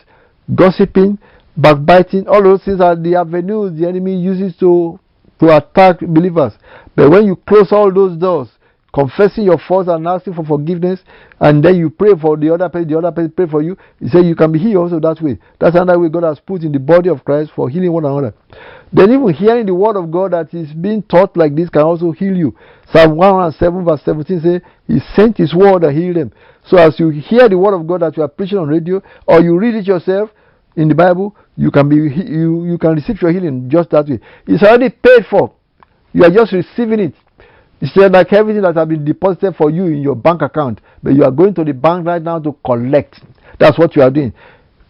gossiping, 0.55 1.19
backbiting, 1.55 2.27
all 2.27 2.41
those 2.41 2.63
things 2.63 2.81
are 2.81 2.95
the 2.95 3.15
avenues 3.15 3.79
the 3.79 3.87
enemy 3.87 4.19
uses 4.19 4.55
to 4.57 4.99
to 5.39 5.55
attack 5.55 5.99
believers. 5.99 6.53
But 6.95 7.11
when 7.11 7.25
you 7.25 7.35
close 7.35 7.71
all 7.71 7.93
those 7.93 8.17
doors, 8.17 8.49
confessing 8.93 9.43
your 9.43 9.59
faults 9.59 9.89
and 9.89 10.07
asking 10.07 10.33
for 10.33 10.45
forgiveness, 10.45 10.99
and 11.39 11.63
then 11.63 11.75
you 11.75 11.89
pray 11.89 12.11
for 12.19 12.37
the 12.37 12.53
other 12.53 12.69
person, 12.69 12.87
the 12.87 12.97
other 12.97 13.11
person 13.11 13.31
pray 13.31 13.47
for 13.47 13.61
you, 13.61 13.77
he 13.99 14.07
said 14.09 14.25
you 14.25 14.35
can 14.35 14.51
be 14.51 14.59
healed 14.59 14.91
also 14.91 14.99
that 14.99 15.21
way. 15.21 15.37
That's 15.59 15.75
another 15.75 15.99
way 15.99 16.09
God 16.09 16.23
has 16.23 16.39
put 16.39 16.63
in 16.63 16.71
the 16.71 16.79
body 16.79 17.09
of 17.09 17.23
Christ 17.23 17.51
for 17.55 17.69
healing 17.69 17.91
one 17.91 18.05
another. 18.05 18.33
Then 18.91 19.11
even 19.11 19.33
hearing 19.33 19.65
the 19.65 19.75
word 19.75 19.95
of 19.95 20.11
God 20.11 20.31
that 20.31 20.53
is 20.53 20.73
being 20.73 21.03
taught 21.03 21.37
like 21.37 21.55
this 21.55 21.69
can 21.69 21.83
also 21.83 22.11
heal 22.11 22.35
you. 22.35 22.55
Psalm 22.91 23.15
107 23.15 23.85
verse 23.85 24.01
17 24.03 24.41
says, 24.41 24.61
He 24.87 24.99
sent 25.15 25.37
His 25.37 25.53
word 25.53 25.83
and 25.83 25.97
healed 25.97 26.15
them. 26.15 26.31
So 26.65 26.77
as 26.77 26.99
you 26.99 27.09
hear 27.09 27.47
the 27.49 27.57
word 27.57 27.73
of 27.73 27.87
God 27.87 28.01
that 28.01 28.17
you 28.17 28.23
are 28.23 28.27
preaching 28.27 28.57
on 28.57 28.67
radio, 28.67 29.01
or 29.27 29.41
you 29.41 29.57
read 29.57 29.75
it 29.75 29.85
yourself 29.85 30.29
in 30.75 30.87
the 30.87 30.95
Bible, 30.95 31.35
you 31.55 31.71
can 31.71 31.89
be 31.89 31.95
you, 31.95 32.65
you 32.65 32.77
can 32.77 32.95
receive 32.95 33.21
your 33.21 33.31
healing 33.31 33.69
just 33.69 33.89
that 33.91 34.07
way. 34.07 34.19
It's 34.47 34.63
already 34.63 34.89
paid 34.89 35.25
for. 35.29 35.53
You 36.13 36.23
are 36.23 36.31
just 36.31 36.53
receiving 36.53 36.99
it. 36.99 37.13
It's 37.81 37.95
like 37.95 38.33
everything 38.33 38.61
that 38.63 38.75
has 38.75 38.87
been 38.87 39.05
deposited 39.05 39.55
for 39.55 39.69
you 39.69 39.85
in 39.85 40.01
your 40.01 40.15
bank 40.15 40.41
account, 40.41 40.81
but 41.01 41.13
you 41.13 41.23
are 41.23 41.31
going 41.31 41.53
to 41.55 41.63
the 41.63 41.73
bank 41.73 42.05
right 42.05 42.21
now 42.21 42.39
to 42.39 42.55
collect. 42.65 43.21
That's 43.57 43.77
what 43.77 43.95
you 43.95 44.01
are 44.01 44.11
doing. 44.11 44.33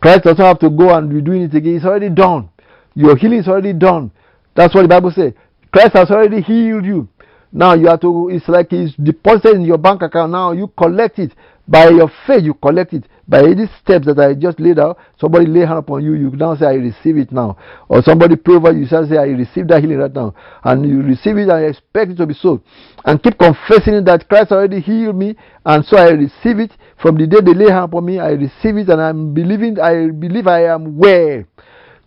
Christ 0.01 0.23
doesn't 0.23 0.43
have 0.43 0.59
to 0.59 0.69
go 0.69 0.95
and 0.95 1.09
be 1.09 1.21
doing 1.21 1.43
it 1.43 1.53
again. 1.53 1.75
It's 1.75 1.85
already 1.85 2.09
done. 2.09 2.49
Your 2.95 3.15
healing 3.15 3.39
is 3.39 3.47
already 3.47 3.73
done. 3.73 4.11
That's 4.55 4.73
what 4.73 4.81
the 4.83 4.87
Bible 4.87 5.11
says. 5.11 5.33
Christ 5.71 5.93
has 5.93 6.09
already 6.09 6.41
healed 6.41 6.85
you. 6.85 7.07
Now 7.51 7.73
you 7.73 7.87
have 7.87 8.01
to, 8.01 8.29
it's 8.31 8.47
like 8.47 8.71
it's 8.73 8.95
deposited 8.95 9.55
in 9.55 9.61
your 9.61 9.77
bank 9.77 10.01
account. 10.01 10.31
Now 10.31 10.51
you 10.51 10.71
collect 10.77 11.19
it. 11.19 11.33
By 11.69 11.89
your 11.89 12.11
faith, 12.25 12.43
you 12.43 12.55
collect 12.55 12.93
it. 12.93 13.03
By 13.27 13.43
these 13.53 13.69
steps 13.83 14.07
that 14.07 14.17
I 14.17 14.33
just 14.33 14.59
laid 14.59 14.79
out, 14.79 14.97
somebody 15.21 15.45
lay 15.45 15.59
hand 15.59 15.77
upon 15.77 16.03
you, 16.03 16.15
you 16.15 16.31
now 16.31 16.55
say, 16.55 16.65
I 16.65 16.73
receive 16.73 17.15
it 17.15 17.31
now. 17.31 17.57
Or 17.87 18.01
somebody 18.01 18.37
pray 18.37 18.55
over 18.55 18.71
you, 18.71 18.87
say, 18.87 18.97
I 18.97 19.25
receive 19.25 19.67
that 19.67 19.81
healing 19.81 19.99
right 19.99 20.11
now. 20.11 20.33
And 20.63 20.83
you 20.89 21.03
receive 21.03 21.37
it 21.37 21.47
and 21.47 21.65
expect 21.65 22.09
it 22.09 22.15
to 22.15 22.25
be 22.25 22.33
so. 22.33 22.59
And 23.05 23.21
keep 23.21 23.37
confessing 23.37 24.03
that 24.05 24.27
Christ 24.27 24.51
already 24.51 24.79
healed 24.79 25.15
me, 25.15 25.35
and 25.63 25.85
so 25.85 25.97
I 25.97 26.09
receive 26.09 26.57
it. 26.57 26.71
From 26.99 27.17
the 27.17 27.27
day 27.27 27.37
they 27.45 27.53
lay 27.53 27.69
hand 27.69 27.85
upon 27.85 28.03
me, 28.03 28.17
I 28.17 28.29
receive 28.31 28.77
it, 28.77 28.89
and 28.89 28.99
I'm 28.99 29.35
believing, 29.35 29.79
I 29.79 30.07
believe 30.09 30.47
I 30.47 30.73
am 30.73 30.97
well. 30.97 31.43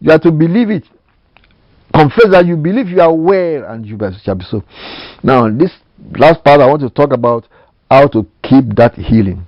You 0.01 0.11
have 0.11 0.23
to 0.23 0.33
believe 0.33 0.71
it. 0.71 0.83
Confess 1.95 2.33
that 2.33 2.47
you 2.47 2.57
believe 2.57 2.89
you 2.89 3.01
are 3.01 3.15
well, 3.15 3.71
and 3.71 3.87
you 3.87 3.97
shall 4.25 4.35
be 4.35 4.45
so. 4.45 4.65
Now, 5.23 5.49
this 5.49 5.71
last 6.19 6.43
part, 6.43 6.61
I 6.61 6.67
want 6.67 6.83
to 6.83 6.91
talk 6.91 7.13
about 7.13 7.47
how 7.89 8.09
to 8.09 8.27
keep 8.43 8.75
that 8.75 8.97
healing. 8.97 9.47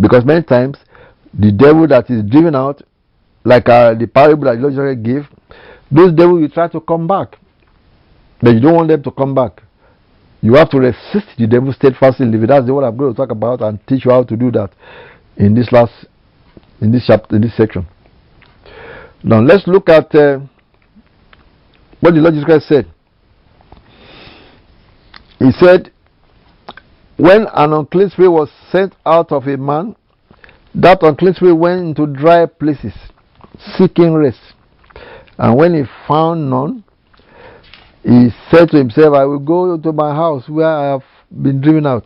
Because 0.00 0.24
many 0.24 0.42
times, 0.42 0.78
the 1.34 1.52
devil 1.52 1.86
that 1.88 2.10
is 2.10 2.22
driven 2.28 2.54
out, 2.54 2.82
like 3.44 3.68
uh, 3.68 3.94
the 3.94 4.06
parable 4.06 4.44
that 4.44 4.56
the 4.56 4.68
Lord 4.68 4.74
Jesus 4.74 5.06
gave, 5.06 5.28
those 5.90 6.12
devils 6.12 6.40
will 6.40 6.48
try 6.48 6.68
to 6.68 6.80
come 6.80 7.06
back. 7.06 7.36
But 8.40 8.54
you 8.54 8.60
don't 8.60 8.74
want 8.74 8.88
them 8.88 9.02
to 9.02 9.10
come 9.10 9.34
back. 9.34 9.62
You 10.40 10.54
have 10.54 10.70
to 10.70 10.78
resist 10.78 11.26
the 11.36 11.46
devil 11.46 11.72
steadfastly. 11.72 12.26
That's 12.46 12.68
what 12.70 12.84
I'm 12.84 12.96
going 12.96 13.12
to 13.12 13.16
talk 13.16 13.30
about 13.30 13.60
and 13.60 13.78
teach 13.86 14.06
you 14.06 14.10
how 14.10 14.24
to 14.24 14.36
do 14.36 14.50
that 14.52 14.72
in 15.36 15.54
this 15.54 15.70
last, 15.70 15.92
in 16.80 16.90
this 16.92 17.04
chapter, 17.06 17.36
in 17.36 17.42
this 17.42 17.56
section. 17.56 17.86
Now 19.22 19.40
let's 19.40 19.66
look 19.66 19.90
at 19.90 20.14
uh, 20.14 20.40
what 22.00 22.14
the 22.14 22.20
Lord 22.20 22.32
Jesus 22.32 22.46
Christ 22.46 22.68
said. 22.68 22.90
He 25.38 25.50
said, 25.52 25.92
when 27.20 27.46
an 27.52 27.74
unclean 27.74 28.08
spirit 28.08 28.30
was 28.30 28.48
sent 28.72 28.94
out 29.04 29.30
of 29.30 29.46
a 29.46 29.56
man, 29.58 29.94
that 30.74 31.02
unclean 31.02 31.34
spirit 31.34 31.54
went 31.54 31.80
into 31.98 32.06
dry 32.06 32.46
places, 32.46 32.94
seeking 33.76 34.14
rest. 34.14 34.40
And 35.36 35.54
when 35.58 35.74
he 35.74 35.82
found 36.08 36.48
none, 36.48 36.82
he 38.02 38.30
said 38.50 38.70
to 38.70 38.78
himself, 38.78 39.14
I 39.14 39.24
will 39.24 39.38
go 39.38 39.76
to 39.76 39.92
my 39.92 40.14
house 40.14 40.48
where 40.48 40.66
I 40.66 40.92
have 40.92 41.02
been 41.30 41.60
driven 41.60 41.86
out. 41.86 42.04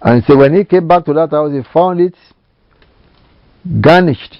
And 0.00 0.22
so 0.28 0.36
when 0.36 0.54
he 0.54 0.64
came 0.64 0.86
back 0.86 1.04
to 1.06 1.12
that 1.14 1.32
house, 1.32 1.50
he 1.52 1.62
found 1.72 2.00
it 2.00 2.14
garnished, 3.80 4.38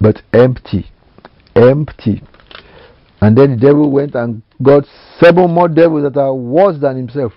but 0.00 0.22
empty. 0.32 0.90
Empty. 1.54 2.22
And 3.20 3.38
then 3.38 3.52
the 3.52 3.56
devil 3.58 3.92
went 3.92 4.16
and 4.16 4.42
got 4.60 4.86
seven 5.20 5.52
more 5.52 5.68
devils 5.68 6.02
that 6.02 6.18
are 6.18 6.34
worse 6.34 6.80
than 6.80 6.96
himself 6.96 7.32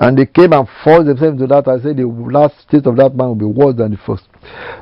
and 0.00 0.16
they 0.16 0.24
came 0.24 0.54
and 0.54 0.66
forced 0.82 1.06
themselves 1.06 1.34
into 1.34 1.46
that. 1.46 1.68
I 1.68 1.78
said 1.78 1.98
the 1.98 2.08
last 2.08 2.58
state 2.62 2.86
of 2.86 2.96
that 2.96 3.14
man 3.14 3.28
will 3.28 3.34
be 3.34 3.44
worse 3.44 3.76
than 3.76 3.92
the 3.92 3.98
first. 3.98 4.24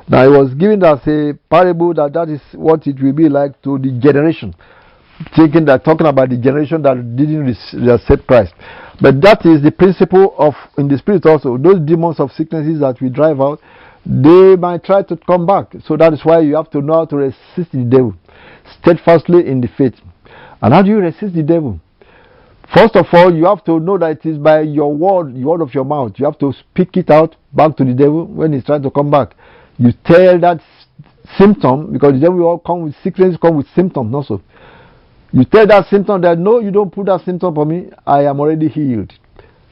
Now 0.07 0.23
it 0.23 0.31
was 0.31 0.53
given 0.53 0.81
as 0.83 1.05
a 1.05 1.37
parable 1.49 1.93
that 1.95 2.13
that 2.13 2.29
is 2.29 2.41
what 2.53 2.87
it 2.87 3.01
will 3.01 3.13
be 3.13 3.27
like 3.27 3.61
to 3.63 3.77
the 3.77 3.91
generation, 3.99 4.55
thinking 5.35 5.65
that 5.65 5.83
talking 5.83 6.07
about 6.07 6.29
the 6.29 6.37
generation 6.37 6.81
that 6.83 6.95
didn't 7.17 7.49
accept 7.89 8.27
Christ. 8.27 8.53
But 9.01 9.21
that 9.21 9.45
is 9.45 9.61
the 9.61 9.71
principle 9.71 10.35
of 10.37 10.55
in 10.77 10.87
the 10.87 10.97
spirit 10.97 11.25
also. 11.25 11.57
Those 11.57 11.79
demons 11.85 12.19
of 12.19 12.31
sicknesses 12.31 12.79
that 12.79 13.01
we 13.01 13.09
drive 13.09 13.41
out, 13.41 13.59
they 14.05 14.55
might 14.55 14.85
try 14.85 15.03
to 15.03 15.17
come 15.17 15.45
back. 15.45 15.75
So 15.85 15.97
that 15.97 16.13
is 16.13 16.23
why 16.23 16.39
you 16.39 16.55
have 16.55 16.71
to 16.71 16.81
know 16.81 16.93
how 16.93 17.05
to 17.05 17.17
resist 17.17 17.71
the 17.73 17.83
devil 17.83 18.15
steadfastly 18.79 19.47
in 19.47 19.59
the 19.59 19.67
faith. 19.77 19.95
And 20.61 20.73
how 20.73 20.81
do 20.81 20.89
you 20.89 20.99
resist 20.99 21.33
the 21.33 21.43
devil? 21.43 21.79
First 22.73 22.95
of 22.95 23.07
all, 23.13 23.33
you 23.33 23.45
have 23.45 23.63
to 23.65 23.79
know 23.79 23.97
that 23.97 24.11
it 24.11 24.25
is 24.25 24.37
by 24.37 24.61
your 24.61 24.93
word, 24.93 25.33
the 25.33 25.43
word 25.43 25.61
of 25.61 25.73
your 25.73 25.85
mouth. 25.85 26.13
You 26.17 26.25
have 26.25 26.37
to 26.39 26.53
speak 26.53 26.97
it 26.97 27.09
out 27.09 27.35
back 27.51 27.75
to 27.77 27.83
the 27.83 27.93
devil 27.93 28.25
when 28.27 28.53
he's 28.53 28.63
trying 28.63 28.83
to 28.83 28.91
come 28.91 29.09
back. 29.09 29.33
You 29.77 29.91
tell 30.05 30.39
that 30.39 30.61
symptom 31.37 31.91
because 31.91 32.13
the 32.13 32.19
devil 32.19 32.37
will 32.37 32.59
come 32.59 32.83
with 32.83 32.95
sickness, 33.03 33.37
come 33.41 33.57
with 33.57 33.67
symptoms 33.73 34.13
also. 34.13 34.41
You 35.31 35.45
tell 35.45 35.65
that 35.67 35.87
symptom 35.89 36.21
that 36.21 36.37
no, 36.37 36.59
you 36.59 36.69
don't 36.69 36.91
put 36.91 37.07
that 37.07 37.21
symptom 37.25 37.55
for 37.55 37.65
me. 37.65 37.89
I 38.05 38.23
am 38.25 38.39
already 38.39 38.67
healed. 38.67 39.13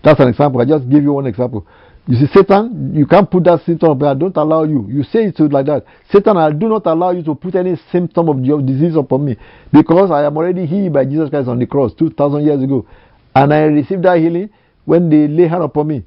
That's 0.03 0.19
an 0.19 0.29
example. 0.29 0.61
I 0.61 0.65
just 0.65 0.89
give 0.89 1.03
you 1.03 1.13
one 1.13 1.27
example. 1.27 1.67
You 2.07 2.15
see, 2.15 2.27
Satan, 2.33 2.95
you 2.95 3.05
can't 3.05 3.29
put 3.29 3.43
that 3.43 3.65
symptom, 3.65 3.97
but 3.97 4.07
I 4.07 4.13
don't 4.13 4.35
allow 4.37 4.63
you. 4.63 4.87
You 4.89 5.03
say 5.03 5.25
it 5.25 5.39
like 5.51 5.65
that. 5.65 5.85
Satan, 6.09 6.37
I 6.37 6.51
do 6.51 6.69
not 6.69 6.85
allow 6.85 7.11
you 7.11 7.21
to 7.23 7.35
put 7.35 7.55
any 7.55 7.75
symptom 7.91 8.29
of 8.29 8.39
your 8.45 8.61
disease 8.61 8.95
upon 8.95 9.25
me 9.25 9.35
because 9.73 10.09
I 10.09 10.23
am 10.23 10.37
already 10.37 10.65
healed 10.65 10.93
by 10.93 11.03
Jesus 11.03 11.29
Christ 11.29 11.49
on 11.49 11.59
the 11.59 11.65
cross 11.65 11.93
2,000 11.99 12.45
years 12.45 12.63
ago. 12.63 12.87
And 13.35 13.53
I 13.53 13.63
received 13.63 14.03
that 14.03 14.19
healing 14.19 14.49
when 14.85 15.09
they 15.09 15.27
lay 15.27 15.49
hand 15.49 15.63
upon 15.63 15.87
me 15.87 16.05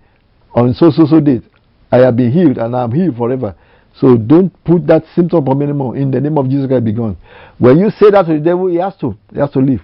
on 0.55 0.73
so, 0.73 0.91
so, 0.91 1.05
so 1.05 1.21
date. 1.21 1.43
I 1.93 1.99
have 1.99 2.17
been 2.17 2.33
healed 2.33 2.57
and 2.57 2.75
I 2.75 2.85
am 2.85 2.93
healed 2.93 3.17
forever. 3.17 3.55
So 3.97 4.17
don't 4.17 4.53
put 4.65 4.87
that 4.87 5.05
symptom 5.15 5.41
upon 5.41 5.59
me 5.59 5.65
anymore. 5.65 5.97
In 5.97 6.11
the 6.11 6.21
name 6.21 6.39
of 6.39 6.49
Jesus 6.49 6.67
Christ, 6.67 6.85
be 6.85 6.93
gone. 6.93 7.19
When 7.59 7.79
you 7.79 7.91
say 7.91 8.11
that 8.11 8.23
to 8.27 8.33
the 8.33 8.41
devil, 8.41 8.69
he 8.69 8.77
has 8.77 8.97
to. 9.01 9.19
He 9.35 9.39
has 9.39 9.51
to 9.51 9.59
leave. 9.59 9.83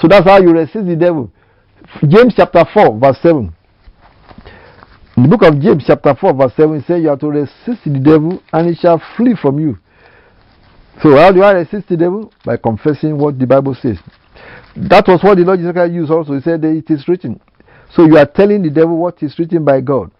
So 0.00 0.08
that's 0.08 0.24
how 0.24 0.38
you 0.40 0.52
resist 0.52 0.86
the 0.86 0.96
devil. 0.96 1.30
James 2.08 2.32
chapter 2.34 2.64
4, 2.72 2.98
verse 2.98 3.18
7. 3.20 3.52
In 5.20 5.28
the 5.28 5.36
book 5.36 5.46
of 5.46 5.60
James, 5.60 5.84
chapter 5.86 6.14
4, 6.14 6.32
verse 6.32 6.52
7, 6.56 6.82
says, 6.86 7.02
You 7.02 7.08
have 7.08 7.18
to 7.18 7.28
resist 7.28 7.84
the 7.84 8.00
devil 8.02 8.42
and 8.54 8.68
he 8.68 8.74
shall 8.74 9.02
flee 9.18 9.36
from 9.36 9.60
you. 9.60 9.76
So, 11.02 11.14
how 11.14 11.30
do 11.30 11.42
I 11.42 11.52
resist 11.52 11.88
the 11.88 11.96
devil? 11.98 12.32
By 12.42 12.56
confessing 12.56 13.18
what 13.18 13.38
the 13.38 13.46
Bible 13.46 13.74
says. 13.74 13.98
That 14.76 15.06
was 15.08 15.22
what 15.22 15.36
the 15.36 15.44
Lord 15.44 15.58
Jesus 15.58 15.74
Christ 15.74 15.92
used 15.92 16.10
also. 16.10 16.32
He 16.32 16.40
said, 16.40 16.64
It 16.64 16.88
is 16.88 17.06
written. 17.06 17.38
So, 17.92 18.06
you 18.06 18.16
are 18.16 18.24
telling 18.24 18.62
the 18.62 18.70
devil 18.70 18.96
what 18.96 19.22
is 19.22 19.38
written 19.38 19.62
by 19.62 19.82
God. 19.82 20.10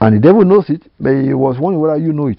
And 0.00 0.16
the 0.16 0.20
devil 0.20 0.46
knows 0.46 0.70
it, 0.70 0.90
but 0.98 1.12
he 1.22 1.34
was 1.34 1.58
wondering 1.58 1.82
whether 1.82 1.98
you 1.98 2.14
know 2.14 2.28
it. 2.28 2.38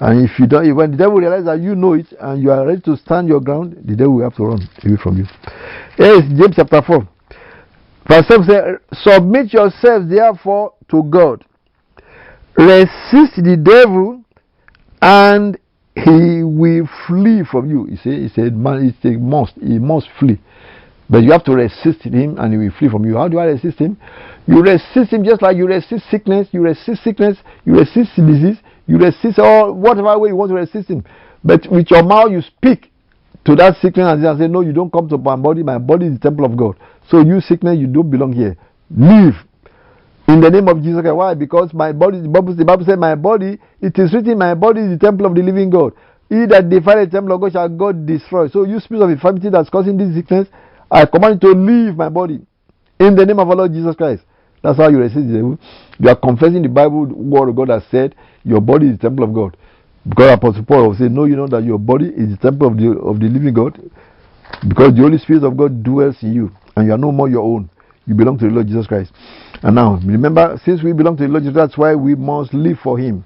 And 0.00 0.28
if 0.28 0.38
you 0.38 0.46
don't, 0.46 0.76
when 0.76 0.90
the 0.90 0.98
devil 0.98 1.16
realizes 1.16 1.46
that 1.46 1.58
you 1.58 1.74
know 1.74 1.94
it 1.94 2.12
and 2.20 2.42
you 2.42 2.50
are 2.50 2.66
ready 2.66 2.82
to 2.82 2.98
stand 2.98 3.28
your 3.28 3.40
ground, 3.40 3.78
the 3.82 3.96
devil 3.96 4.16
will 4.16 4.24
have 4.24 4.36
to 4.36 4.44
run 4.44 4.68
away 4.84 4.98
from 5.02 5.16
you. 5.16 5.24
Here 5.96 6.16
is 6.16 6.28
James 6.38 6.54
chapter 6.54 6.82
4. 6.82 7.08
Verse 8.08 8.26
7 8.28 8.46
says, 8.46 9.02
Submit 9.02 9.52
yourselves 9.52 10.08
therefore 10.08 10.74
to 10.90 11.02
God. 11.04 11.44
Resist 12.56 13.36
the 13.36 13.56
devil, 13.62 14.22
and 15.02 15.58
he 15.94 16.42
will 16.42 16.88
flee 17.06 17.42
from 17.50 17.70
you. 17.70 17.86
He 17.86 17.96
said, 17.96 18.12
he 18.14 18.28
said, 18.28 18.54
man, 18.54 18.84
it's 18.84 19.04
a 19.04 19.18
must. 19.18 19.54
He 19.54 19.78
must 19.78 20.08
flee. 20.18 20.38
But 21.08 21.22
you 21.22 21.32
have 21.32 21.44
to 21.44 21.54
resist 21.54 22.02
him 22.02 22.36
and 22.38 22.52
he 22.52 22.58
will 22.58 22.74
flee 22.78 22.88
from 22.88 23.04
you. 23.04 23.16
How 23.16 23.28
do 23.28 23.38
I 23.38 23.44
resist 23.44 23.78
him? 23.78 23.96
You 24.46 24.60
resist 24.60 25.12
him 25.12 25.24
just 25.24 25.40
like 25.40 25.56
you 25.56 25.66
resist 25.66 26.04
sickness, 26.10 26.48
you 26.50 26.62
resist 26.62 27.02
sickness, 27.02 27.38
you 27.64 27.74
resist 27.74 28.10
disease, 28.16 28.58
you 28.86 28.98
resist 28.98 29.38
all 29.38 29.72
whatever 29.72 30.18
way 30.18 30.30
you 30.30 30.36
want 30.36 30.50
to 30.50 30.56
resist 30.56 30.90
him. 30.90 31.04
But 31.44 31.66
with 31.70 31.90
your 31.90 32.02
mouth 32.02 32.30
you 32.30 32.42
speak 32.42 32.90
to 33.44 33.54
that 33.54 33.76
sickness 33.80 34.18
and 34.20 34.38
say, 34.38 34.48
No, 34.48 34.62
you 34.62 34.72
don't 34.72 34.92
come 34.92 35.08
to 35.08 35.18
my 35.18 35.36
body, 35.36 35.62
my 35.62 35.78
body 35.78 36.06
is 36.06 36.14
the 36.14 36.18
temple 36.18 36.44
of 36.44 36.56
God. 36.56 36.76
So 37.10 37.20
you 37.20 37.40
sickness, 37.40 37.78
you 37.78 37.86
don't 37.86 38.10
belong 38.10 38.32
here. 38.32 38.56
Leave. 38.90 39.34
In 40.28 40.40
the 40.40 40.50
name 40.50 40.68
of 40.68 40.82
Jesus 40.82 41.00
Christ. 41.00 41.14
Why? 41.16 41.34
Because 41.34 41.72
my 41.72 41.92
body, 41.92 42.20
the 42.20 42.28
Bible, 42.28 42.54
the 42.54 42.64
Bible 42.64 42.84
said, 42.84 42.98
My 42.98 43.14
body, 43.14 43.58
it 43.80 43.96
is 43.98 44.12
written, 44.12 44.38
my 44.38 44.54
body 44.54 44.80
is 44.80 44.90
the 44.90 44.98
temple 44.98 45.26
of 45.26 45.34
the 45.34 45.42
living 45.42 45.70
God. 45.70 45.92
He 46.28 46.46
that 46.46 46.68
defiles 46.68 47.06
the 47.06 47.10
temple 47.12 47.34
of 47.34 47.40
God 47.40 47.52
shall 47.52 47.68
God 47.68 48.06
destroy. 48.06 48.48
So 48.48 48.64
you 48.64 48.80
spirit 48.80 49.02
of 49.02 49.10
infirmity 49.10 49.50
that's 49.50 49.70
causing 49.70 49.96
this 49.96 50.14
sickness, 50.16 50.48
I 50.90 51.06
command 51.06 51.40
you 51.40 51.54
to 51.54 51.58
leave 51.58 51.96
my 51.96 52.08
body. 52.08 52.40
In 52.98 53.14
the 53.14 53.24
name 53.24 53.38
of 53.38 53.48
our 53.48 53.54
Lord 53.54 53.72
Jesus 53.72 53.94
Christ. 53.94 54.24
That's 54.62 54.78
how 54.78 54.88
you 54.88 54.98
resist 54.98 55.28
the. 55.28 55.58
You 56.00 56.08
are 56.08 56.16
confessing 56.16 56.62
the 56.62 56.68
Bible 56.68 57.06
word 57.06 57.50
of 57.50 57.56
God 57.56 57.68
has 57.68 57.84
said, 57.90 58.16
Your 58.42 58.60
body 58.60 58.88
is 58.88 58.98
the 58.98 59.02
temple 59.02 59.24
of 59.24 59.32
God. 59.32 59.56
Because 60.08 60.32
Apostle 60.32 60.64
Paul 60.64 60.88
will 60.88 60.96
say, 60.96 61.08
No, 61.08 61.26
you 61.26 61.36
know 61.36 61.46
that 61.46 61.62
your 61.62 61.78
body 61.78 62.06
is 62.06 62.30
the 62.30 62.38
temple 62.42 62.66
of 62.66 62.76
the 62.76 62.98
of 62.98 63.20
the 63.20 63.26
living 63.26 63.54
God. 63.54 63.78
Because 64.66 64.94
the 64.94 65.02
Holy 65.02 65.18
Spirit 65.18 65.44
of 65.44 65.56
God 65.56 65.84
dwells 65.84 66.16
in 66.22 66.32
you 66.32 66.50
and 66.76 66.86
you 66.86 66.92
are 66.92 66.98
no 66.98 67.10
more 67.10 67.28
your 67.28 67.42
own. 67.42 67.70
You 68.06 68.14
belong 68.14 68.38
to 68.38 68.44
the 68.44 68.50
Lord 68.50 68.68
Jesus 68.68 68.86
Christ. 68.86 69.12
And 69.62 69.74
now, 69.74 69.98
remember, 70.04 70.60
since 70.64 70.82
we 70.82 70.92
belong 70.92 71.16
to 71.16 71.24
the 71.24 71.28
Lord 71.28 71.42
Jesus, 71.42 71.56
that's 71.56 71.76
why 71.76 71.94
we 71.94 72.14
must 72.14 72.54
live 72.54 72.78
for 72.82 72.98
Him. 72.98 73.24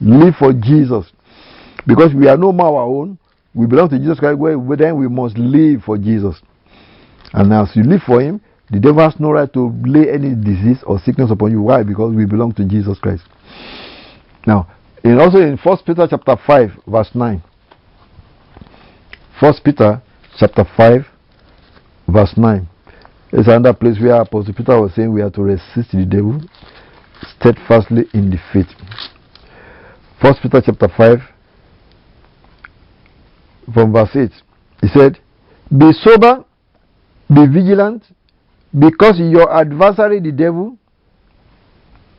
Live 0.00 0.34
for 0.38 0.52
Jesus. 0.52 1.12
Because 1.86 2.14
we 2.14 2.28
are 2.28 2.36
no 2.36 2.52
more 2.52 2.80
our 2.80 2.86
own. 2.86 3.18
We 3.54 3.66
belong 3.66 3.90
to 3.90 3.98
Jesus 3.98 4.18
Christ, 4.18 4.38
where 4.38 4.76
then 4.76 4.96
we 4.96 5.08
must 5.08 5.36
live 5.36 5.82
for 5.84 5.98
Jesus. 5.98 6.40
And 7.34 7.52
as 7.52 7.74
you 7.74 7.82
live 7.82 8.00
for 8.06 8.20
Him, 8.22 8.40
the 8.70 8.80
devil 8.80 9.02
has 9.02 9.18
no 9.20 9.32
right 9.32 9.52
to 9.52 9.74
lay 9.84 10.10
any 10.10 10.34
disease 10.34 10.82
or 10.86 10.98
sickness 11.00 11.30
upon 11.30 11.50
you. 11.50 11.60
Why? 11.60 11.82
Because 11.82 12.14
we 12.14 12.24
belong 12.24 12.54
to 12.54 12.64
Jesus 12.64 12.98
Christ. 12.98 13.24
Now, 14.46 14.68
also 15.04 15.38
in 15.38 15.58
First 15.62 15.84
Peter 15.84 16.06
chapter 16.08 16.36
5, 16.46 16.70
verse 16.86 17.10
9. 17.14 17.42
First 19.38 19.62
Peter 19.62 20.00
chapter 20.38 20.64
5, 20.76 21.04
verse 22.08 22.32
9. 22.36 22.68
It's 23.32 23.48
another 23.48 23.72
place 23.72 23.98
where 23.98 24.20
Apostle 24.20 24.52
Peter 24.52 24.78
was 24.78 24.94
saying 24.94 25.10
we 25.10 25.22
have 25.22 25.32
to 25.32 25.42
resist 25.42 25.92
the 25.92 26.04
devil 26.04 26.38
steadfastly 27.36 28.04
in 28.12 28.28
the 28.28 28.36
faith. 28.52 28.68
First 30.20 30.42
Peter 30.42 30.60
chapter 30.64 30.88
5 30.94 31.18
from 33.72 33.92
verse 33.92 34.14
8. 34.14 34.30
He 34.82 34.88
said, 34.88 35.18
Be 35.70 35.92
sober, 35.92 36.44
be 37.34 37.46
vigilant, 37.46 38.04
because 38.78 39.18
your 39.18 39.50
adversary 39.50 40.20
the 40.20 40.32
devil, 40.32 40.76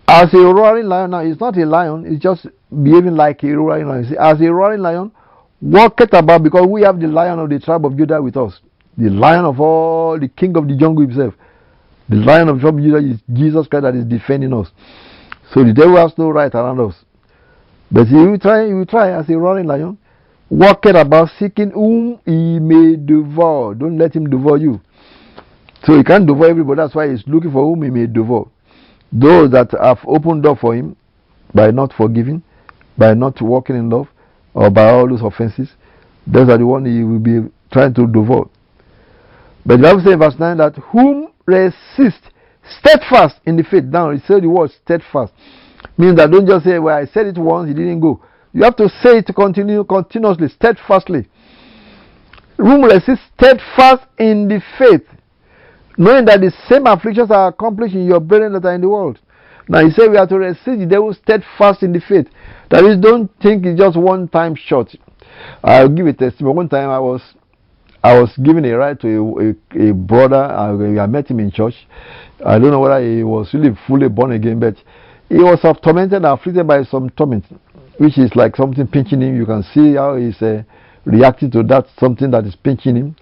as 0.07 0.33
a 0.33 0.37
roaring 0.37 0.87
lion, 0.87 1.11
now 1.11 1.19
it's 1.19 1.39
not 1.39 1.55
a 1.57 1.65
lion, 1.65 2.05
it's 2.07 2.23
just 2.23 2.47
behaving 2.69 3.15
like 3.15 3.43
a 3.43 3.47
roaring 3.49 3.87
lion. 3.87 4.15
As 4.19 4.41
a 4.41 4.51
roaring 4.51 4.81
lion, 4.81 5.11
walketh 5.61 6.13
about 6.13 6.41
because 6.41 6.65
we 6.67 6.81
have 6.81 6.99
the 6.99 7.07
lion 7.07 7.37
of 7.37 7.51
the 7.51 7.59
tribe 7.59 7.85
of 7.85 7.95
Judah 7.95 8.19
with 8.19 8.35
us 8.35 8.59
the 8.97 9.09
lion 9.09 9.45
of 9.45 9.59
all, 9.59 10.19
the 10.19 10.27
king 10.27 10.55
of 10.57 10.67
the 10.67 10.75
jungle 10.75 11.01
himself. 11.03 11.33
The 12.09 12.17
lion 12.17 12.49
of 12.49 12.59
Judah 12.59 12.97
is 12.97 13.19
Jesus 13.31 13.67
Christ 13.67 13.83
that 13.83 13.95
is 13.95 14.05
defending 14.05 14.53
us. 14.53 14.69
So 15.53 15.63
the 15.63 15.73
devil 15.73 15.97
has 15.97 16.17
no 16.17 16.29
right 16.29 16.53
around 16.53 16.79
us. 16.79 16.95
But 17.91 18.07
he 18.07 18.15
will 18.15 18.39
try, 18.39 18.67
he 18.67 18.73
will 18.73 18.85
try 18.85 19.17
as 19.17 19.29
a 19.29 19.37
roaring 19.37 19.67
lion, 19.67 19.97
walking 20.49 20.95
about 20.95 21.29
seeking 21.39 21.71
whom 21.71 22.19
he 22.25 22.59
may 22.59 22.95
devour. 22.95 23.75
Don't 23.75 23.97
let 23.97 24.15
him 24.15 24.29
devour 24.29 24.57
you. 24.57 24.81
So 25.85 25.97
he 25.97 26.03
can't 26.03 26.25
devour 26.25 26.49
everybody. 26.49 26.81
That's 26.81 26.95
why 26.95 27.09
he's 27.09 27.23
looking 27.27 27.51
for 27.51 27.63
whom 27.63 27.83
he 27.83 27.89
may 27.89 28.07
devour. 28.07 28.47
Those 29.11 29.51
that 29.51 29.71
have 29.79 29.99
opened 30.05 30.43
door 30.43 30.57
for 30.59 30.75
him 30.75 30.95
by 31.53 31.71
not 31.71 31.93
forgiving, 31.93 32.41
by 32.97 33.13
not 33.13 33.41
walking 33.41 33.75
in 33.75 33.89
love, 33.89 34.07
or 34.53 34.69
by 34.69 34.89
all 34.89 35.07
those 35.07 35.21
offenses, 35.21 35.69
those 36.25 36.49
are 36.49 36.57
the 36.57 36.65
ones 36.65 36.87
he 36.87 37.03
will 37.03 37.19
be 37.19 37.49
trying 37.71 37.93
to 37.93 38.07
devour. 38.07 38.49
But 39.65 39.77
the 39.77 39.83
Bible 39.83 40.01
says 40.01 40.13
in 40.13 40.19
verse 40.19 40.35
9 40.39 40.57
that 40.57 40.75
whom 40.91 41.29
resist 41.45 42.21
steadfast 42.79 43.39
in 43.45 43.57
the 43.57 43.63
faith. 43.63 43.85
Now, 43.85 44.09
it 44.09 44.21
said 44.27 44.43
the 44.43 44.49
word 44.49 44.71
steadfast. 44.83 45.33
Means 45.97 46.17
that 46.17 46.31
don't 46.31 46.47
just 46.47 46.65
say, 46.65 46.79
well, 46.79 46.97
I 46.97 47.05
said 47.05 47.27
it 47.27 47.37
once, 47.37 47.69
it 47.69 47.75
didn't 47.75 47.99
go. 47.99 48.21
You 48.53 48.63
have 48.63 48.75
to 48.77 48.89
say 48.89 49.17
it 49.19 49.29
continue, 49.35 49.83
continuously, 49.83 50.47
steadfastly. 50.49 51.27
Whom 52.57 52.83
resist 52.83 53.21
steadfast 53.35 54.03
in 54.17 54.47
the 54.47 54.61
faith, 54.77 55.05
knowing 55.97 56.25
that 56.25 56.39
the 56.39 56.51
same 56.69 56.85
afflictions 56.85 57.31
are 57.31 57.47
accomplished 57.47 57.95
in 57.95 58.05
your 58.05 58.19
brethren 58.19 58.53
that 58.53 58.65
are 58.65 58.75
in 58.75 58.81
the 58.81 58.89
world. 58.89 59.19
Now, 59.67 59.83
he 59.83 59.91
said 59.91 60.09
we 60.09 60.17
have 60.17 60.29
to 60.29 60.37
resist 60.37 60.65
the 60.65 60.85
devil 60.85 61.13
steadfast 61.13 61.83
in 61.83 61.93
the 61.93 62.01
faith. 62.01 62.27
That 62.69 62.83
is, 62.83 62.97
don't 62.99 63.31
think 63.41 63.65
it's 63.65 63.79
just 63.79 63.97
one 63.97 64.27
time 64.27 64.55
shot. 64.55 64.93
I'll 65.63 65.89
give 65.89 66.05
a 66.05 66.13
testimony. 66.13 66.55
One 66.55 66.69
time 66.69 66.89
I 66.89 66.99
was 66.99 67.21
I 68.03 68.19
was 68.19 68.35
given 68.43 68.65
a 68.65 68.73
ride 68.73 68.99
to 69.01 69.55
a, 69.77 69.79
a, 69.79 69.89
a 69.89 69.93
brother. 69.93 70.43
I, 70.43 71.01
I, 71.01 71.05
met 71.07 71.27
him 71.29 71.39
in 71.39 71.51
church. 71.51 71.75
I 72.45 72.59
don't 72.59 72.71
know 72.71 72.81
whether 72.81 73.01
he 73.01 73.23
was 73.23 73.53
really 73.53 73.75
fully 73.87 74.09
born 74.09 74.33
again, 74.33 74.59
but 74.59 74.75
he 75.29 75.37
was 75.37 75.59
tormented 75.81 76.17
and 76.17 76.25
afflicted 76.25 76.67
by 76.67 76.83
some 76.83 77.09
torment, 77.11 77.45
which 77.97 78.17
is 78.17 78.35
like 78.35 78.55
something 78.57 78.85
pinching 78.87 79.21
him. 79.21 79.37
You 79.37 79.45
can 79.45 79.63
see 79.73 79.95
how 79.95 80.17
he's 80.17 80.41
uh, 80.41 80.63
reacting 81.05 81.51
to 81.51 81.63
that 81.63 81.85
something 81.97 82.29
that 82.31 82.45
is 82.45 82.55
pinching 82.55 82.97
him. 82.97 83.15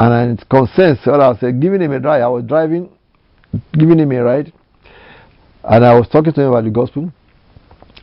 And 0.00 0.38
it 0.40 0.48
concerns. 0.48 0.98
So 1.04 1.12
I 1.12 1.28
was 1.28 1.42
uh, 1.42 1.50
giving 1.50 1.82
him 1.82 1.92
a 1.92 2.00
ride. 2.00 2.22
I 2.22 2.28
was 2.28 2.44
driving 2.44 2.88
giving 3.72 3.98
him 3.98 4.12
a 4.12 4.22
ride, 4.22 4.52
and 5.64 5.84
I 5.84 5.94
was 5.94 6.08
talking 6.08 6.32
to 6.32 6.40
him 6.40 6.48
about 6.48 6.64
the 6.64 6.70
gospel, 6.70 7.12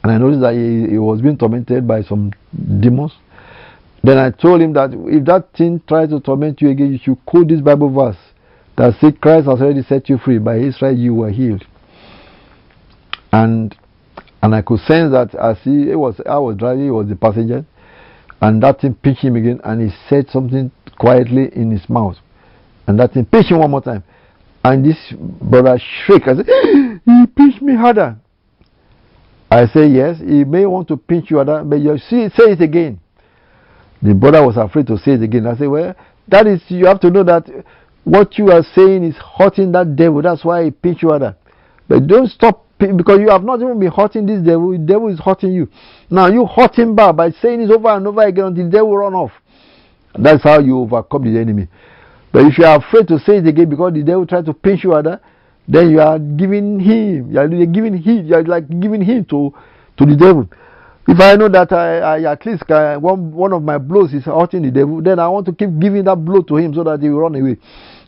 and 0.03 0.11
I 0.11 0.17
noticed 0.17 0.41
that 0.41 0.53
he, 0.53 0.91
he 0.91 0.97
was 0.97 1.21
being 1.21 1.37
tormented 1.37 1.87
by 1.87 2.03
some 2.03 2.31
demons. 2.79 3.13
Then 4.03 4.17
I 4.17 4.31
told 4.31 4.61
him 4.61 4.73
that 4.73 4.91
if 4.93 5.25
that 5.25 5.53
thing 5.57 5.81
tries 5.87 6.09
to 6.09 6.19
torment 6.19 6.61
you 6.61 6.69
again, 6.69 6.93
you 6.93 6.99
should 7.03 7.25
quote 7.25 7.49
this 7.49 7.61
Bible 7.61 7.89
verse 7.89 8.17
that 8.77 8.93
says 8.99 9.13
Christ 9.21 9.47
has 9.47 9.61
already 9.61 9.83
set 9.83 10.07
you 10.07 10.17
free. 10.17 10.37
By 10.37 10.57
His 10.57 10.81
right, 10.81 10.95
you 10.95 11.13
were 11.13 11.31
healed. 11.31 11.65
And 13.31 13.75
and 14.41 14.55
I 14.55 14.61
could 14.61 14.79
sense 14.79 15.11
that 15.11 15.35
as 15.35 15.57
he 15.63 15.91
it 15.91 15.95
was 15.97 16.19
I 16.25 16.37
was 16.37 16.55
driving, 16.55 16.85
he 16.85 16.91
was 16.91 17.07
the 17.07 17.15
passenger, 17.15 17.65
and 18.41 18.63
that 18.63 18.81
thing 18.81 18.95
pinched 18.95 19.21
him 19.21 19.35
again, 19.35 19.59
and 19.63 19.81
he 19.81 19.95
said 20.07 20.29
something 20.29 20.71
quietly 20.97 21.49
in 21.53 21.71
his 21.71 21.87
mouth, 21.89 22.15
and 22.87 22.97
that 22.99 23.13
thing 23.13 23.25
pinched 23.25 23.51
him 23.51 23.59
one 23.59 23.69
more 23.69 23.81
time, 23.81 24.03
and 24.63 24.85
this 24.85 24.97
brother 25.41 25.77
shrieked. 26.05 26.27
I 26.27 26.35
said, 26.35 26.45
"He 27.05 27.25
pinched 27.35 27.61
me 27.61 27.75
harder." 27.75 28.17
I 29.51 29.65
say 29.67 29.87
yes, 29.87 30.19
he 30.19 30.43
may 30.45 30.65
want 30.65 30.87
to 30.89 30.97
pinch 30.97 31.31
you 31.31 31.37
harder, 31.37 31.63
but 31.63 31.79
you 31.79 31.97
see, 31.97 32.29
say 32.29 32.51
it 32.53 32.61
again. 32.61 32.99
The 34.01 34.13
brother 34.13 34.45
was 34.45 34.57
afraid 34.57 34.87
to 34.87 34.97
say 34.97 35.13
it 35.13 35.23
again. 35.23 35.45
I 35.45 35.57
said, 35.57 35.67
well, 35.67 35.95
that 36.27 36.47
is 36.47 36.61
you 36.67 36.85
have 36.85 36.99
to 37.01 37.09
know 37.09 37.23
that 37.23 37.47
what 38.03 38.37
you 38.37 38.51
are 38.51 38.63
saying 38.75 39.03
is 39.03 39.15
hurting 39.37 39.71
that 39.73 39.95
devil. 39.95 40.21
That's 40.21 40.45
why 40.45 40.65
he 40.65 40.71
pinched 40.71 41.03
you 41.03 41.09
harder. 41.09 41.35
But 41.87 42.07
don't 42.07 42.27
stop 42.27 42.65
because 42.77 43.19
you 43.19 43.29
have 43.29 43.43
not 43.43 43.61
even 43.61 43.79
been 43.79 43.91
hurting 43.91 44.25
this 44.25 44.41
devil. 44.41 44.71
The 44.71 44.77
devil 44.77 45.09
is 45.09 45.19
hurting 45.19 45.51
you. 45.51 45.67
Now 46.09 46.27
you 46.27 46.45
hurt 46.45 46.75
him 46.75 46.95
back 46.95 47.15
by 47.15 47.31
saying 47.31 47.61
it 47.61 47.71
over 47.71 47.89
and 47.89 48.07
over 48.07 48.21
again 48.21 48.45
until 48.45 48.65
the 48.65 48.71
devil 48.71 48.97
run 48.97 49.13
off. 49.13 49.31
That's 50.17 50.43
how 50.43 50.59
you 50.59 50.79
overcome 50.79 51.31
the 51.31 51.39
enemy. 51.39 51.67
But 52.31 52.45
if 52.45 52.57
you 52.57 52.65
are 52.65 52.77
afraid 52.77 53.07
to 53.09 53.19
say 53.19 53.37
it 53.37 53.47
again 53.47 53.69
because 53.69 53.93
the 53.93 54.03
devil 54.03 54.25
try 54.25 54.41
to 54.41 54.53
pinch 54.53 54.83
you 54.83 54.91
harder, 54.91 55.19
then 55.67 55.91
you 55.91 55.99
are 55.99 56.17
giving 56.17 56.79
him, 56.79 57.31
you 57.31 57.39
are 57.39 57.47
giving 57.47 57.97
him, 57.97 58.25
you 58.25 58.35
are 58.35 58.43
like 58.43 58.67
giving 58.79 59.01
him 59.01 59.25
to, 59.25 59.53
to 59.97 60.05
the 60.05 60.15
devil. 60.15 60.47
If 61.07 61.19
I 61.19 61.35
know 61.35 61.49
that 61.49 61.71
I, 61.71 61.97
I 61.97 62.31
at 62.31 62.45
least 62.45 62.67
can, 62.67 63.01
one, 63.01 63.31
one 63.31 63.53
of 63.53 63.63
my 63.63 63.77
blows 63.77 64.13
is 64.13 64.25
hurting 64.25 64.61
the 64.61 64.71
devil, 64.71 65.01
then 65.01 65.17
I 65.19 65.27
want 65.27 65.45
to 65.47 65.53
keep 65.53 65.69
giving 65.79 66.03
that 66.05 66.17
blow 66.17 66.41
to 66.43 66.57
him 66.57 66.73
so 66.73 66.83
that 66.83 67.01
he 67.01 67.09
will 67.09 67.21
run 67.21 67.35
away. 67.35 67.57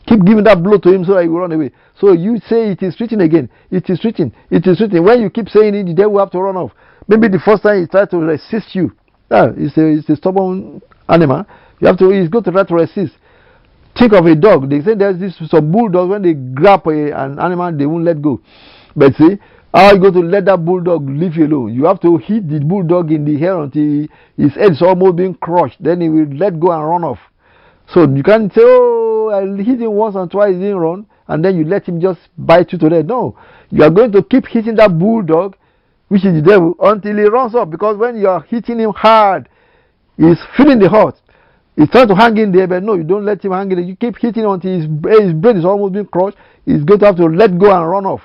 Keep 0.06 0.24
giving 0.24 0.44
that 0.44 0.62
blow 0.62 0.78
to 0.78 0.92
him 0.92 1.04
so 1.04 1.14
that 1.14 1.22
he 1.22 1.28
will 1.28 1.40
run 1.40 1.52
away. 1.52 1.70
So 2.00 2.12
you 2.12 2.38
say 2.48 2.70
it 2.70 2.82
is 2.82 3.00
written 3.00 3.20
again. 3.20 3.48
It 3.70 3.88
is 3.90 4.04
written. 4.04 4.32
It 4.50 4.66
is 4.66 4.80
written. 4.80 5.02
When 5.04 5.20
you 5.20 5.30
keep 5.30 5.48
saying 5.48 5.74
it, 5.74 5.84
the 5.84 5.94
devil 5.94 6.12
will 6.12 6.20
have 6.20 6.30
to 6.32 6.40
run 6.40 6.56
off. 6.56 6.72
Maybe 7.08 7.28
the 7.28 7.40
first 7.44 7.62
time 7.62 7.80
he 7.80 7.86
tries 7.86 8.08
to 8.10 8.18
resist 8.18 8.74
you. 8.74 8.92
Yeah, 9.30 9.52
it's 9.56 9.76
a, 9.76 9.86
it's 9.86 10.08
a 10.08 10.16
stubborn 10.16 10.82
animal. 11.08 11.46
You 11.80 11.88
have 11.88 11.98
to, 11.98 12.10
he's 12.10 12.30
to 12.30 12.42
try 12.42 12.64
to 12.64 12.74
resist. 12.74 13.14
Think 13.98 14.12
of 14.12 14.26
a 14.26 14.34
dog. 14.34 14.70
They 14.70 14.80
say 14.80 14.94
there's 14.94 15.18
this 15.18 15.36
some 15.50 15.70
bulldogs 15.70 16.10
when 16.10 16.22
they 16.22 16.34
grab 16.34 16.86
a, 16.86 17.12
an 17.12 17.38
animal, 17.38 17.76
they 17.76 17.86
won't 17.86 18.04
let 18.04 18.22
go. 18.22 18.40
But 18.96 19.14
see, 19.14 19.38
how 19.72 19.86
are 19.86 19.94
you 19.94 20.00
going 20.00 20.14
to 20.14 20.20
let 20.20 20.44
that 20.44 20.64
bulldog 20.64 21.08
leave 21.08 21.36
you 21.36 21.46
alone? 21.46 21.74
You 21.74 21.86
have 21.86 22.00
to 22.00 22.18
hit 22.18 22.48
the 22.48 22.60
bulldog 22.60 23.10
in 23.10 23.24
the 23.24 23.38
hair 23.38 23.58
until 23.58 24.06
his 24.36 24.54
head 24.54 24.72
is 24.72 24.82
almost 24.82 25.16
being 25.16 25.34
crushed. 25.34 25.82
Then 25.82 26.02
he 26.02 26.10
will 26.10 26.26
let 26.36 26.60
go 26.60 26.72
and 26.72 26.86
run 26.86 27.04
off. 27.04 27.18
So 27.88 28.06
you 28.06 28.22
can't 28.22 28.52
say, 28.52 28.60
oh, 28.62 29.30
I 29.32 29.62
hit 29.62 29.80
him 29.80 29.92
once 29.92 30.14
and 30.14 30.30
twice, 30.30 30.54
he 30.54 30.60
didn't 30.60 30.76
run, 30.76 31.06
and 31.26 31.44
then 31.44 31.56
you 31.56 31.64
let 31.64 31.86
him 31.86 32.00
just 32.00 32.20
bite 32.36 32.72
you 32.72 32.78
to 32.78 32.88
death. 32.90 33.06
No, 33.06 33.38
you 33.70 33.82
are 33.82 33.90
going 33.90 34.12
to 34.12 34.22
keep 34.22 34.46
hitting 34.46 34.74
that 34.76 34.98
bulldog, 34.98 35.56
which 36.08 36.24
is 36.24 36.34
the 36.34 36.42
devil, 36.42 36.74
until 36.80 37.16
he 37.16 37.24
runs 37.24 37.54
off. 37.54 37.70
Because 37.70 37.96
when 37.96 38.16
you 38.16 38.28
are 38.28 38.42
hitting 38.42 38.78
him 38.78 38.92
hard, 38.92 39.48
he's 40.18 40.38
feeling 40.56 40.78
the 40.78 40.88
hurt. 40.90 41.18
He's 41.76 41.88
trying 41.88 42.08
to 42.08 42.14
hang 42.14 42.36
in 42.36 42.52
there, 42.52 42.66
but 42.66 42.82
no, 42.82 42.94
you 42.94 43.04
don't 43.04 43.24
let 43.24 43.42
him 43.42 43.52
hang 43.52 43.70
in 43.70 43.78
there. 43.78 43.86
You 43.86 43.96
keep 43.96 44.18
hitting 44.18 44.44
until 44.44 44.74
his, 44.74 44.84
his 44.84 45.32
brain 45.32 45.56
is 45.56 45.64
almost 45.64 45.94
being 45.94 46.06
crushed. 46.06 46.36
He's 46.66 46.84
going 46.84 47.00
to 47.00 47.06
have 47.06 47.16
to 47.16 47.24
let 47.24 47.58
go 47.58 47.74
and 47.74 47.88
run 47.88 48.04
off. 48.04 48.20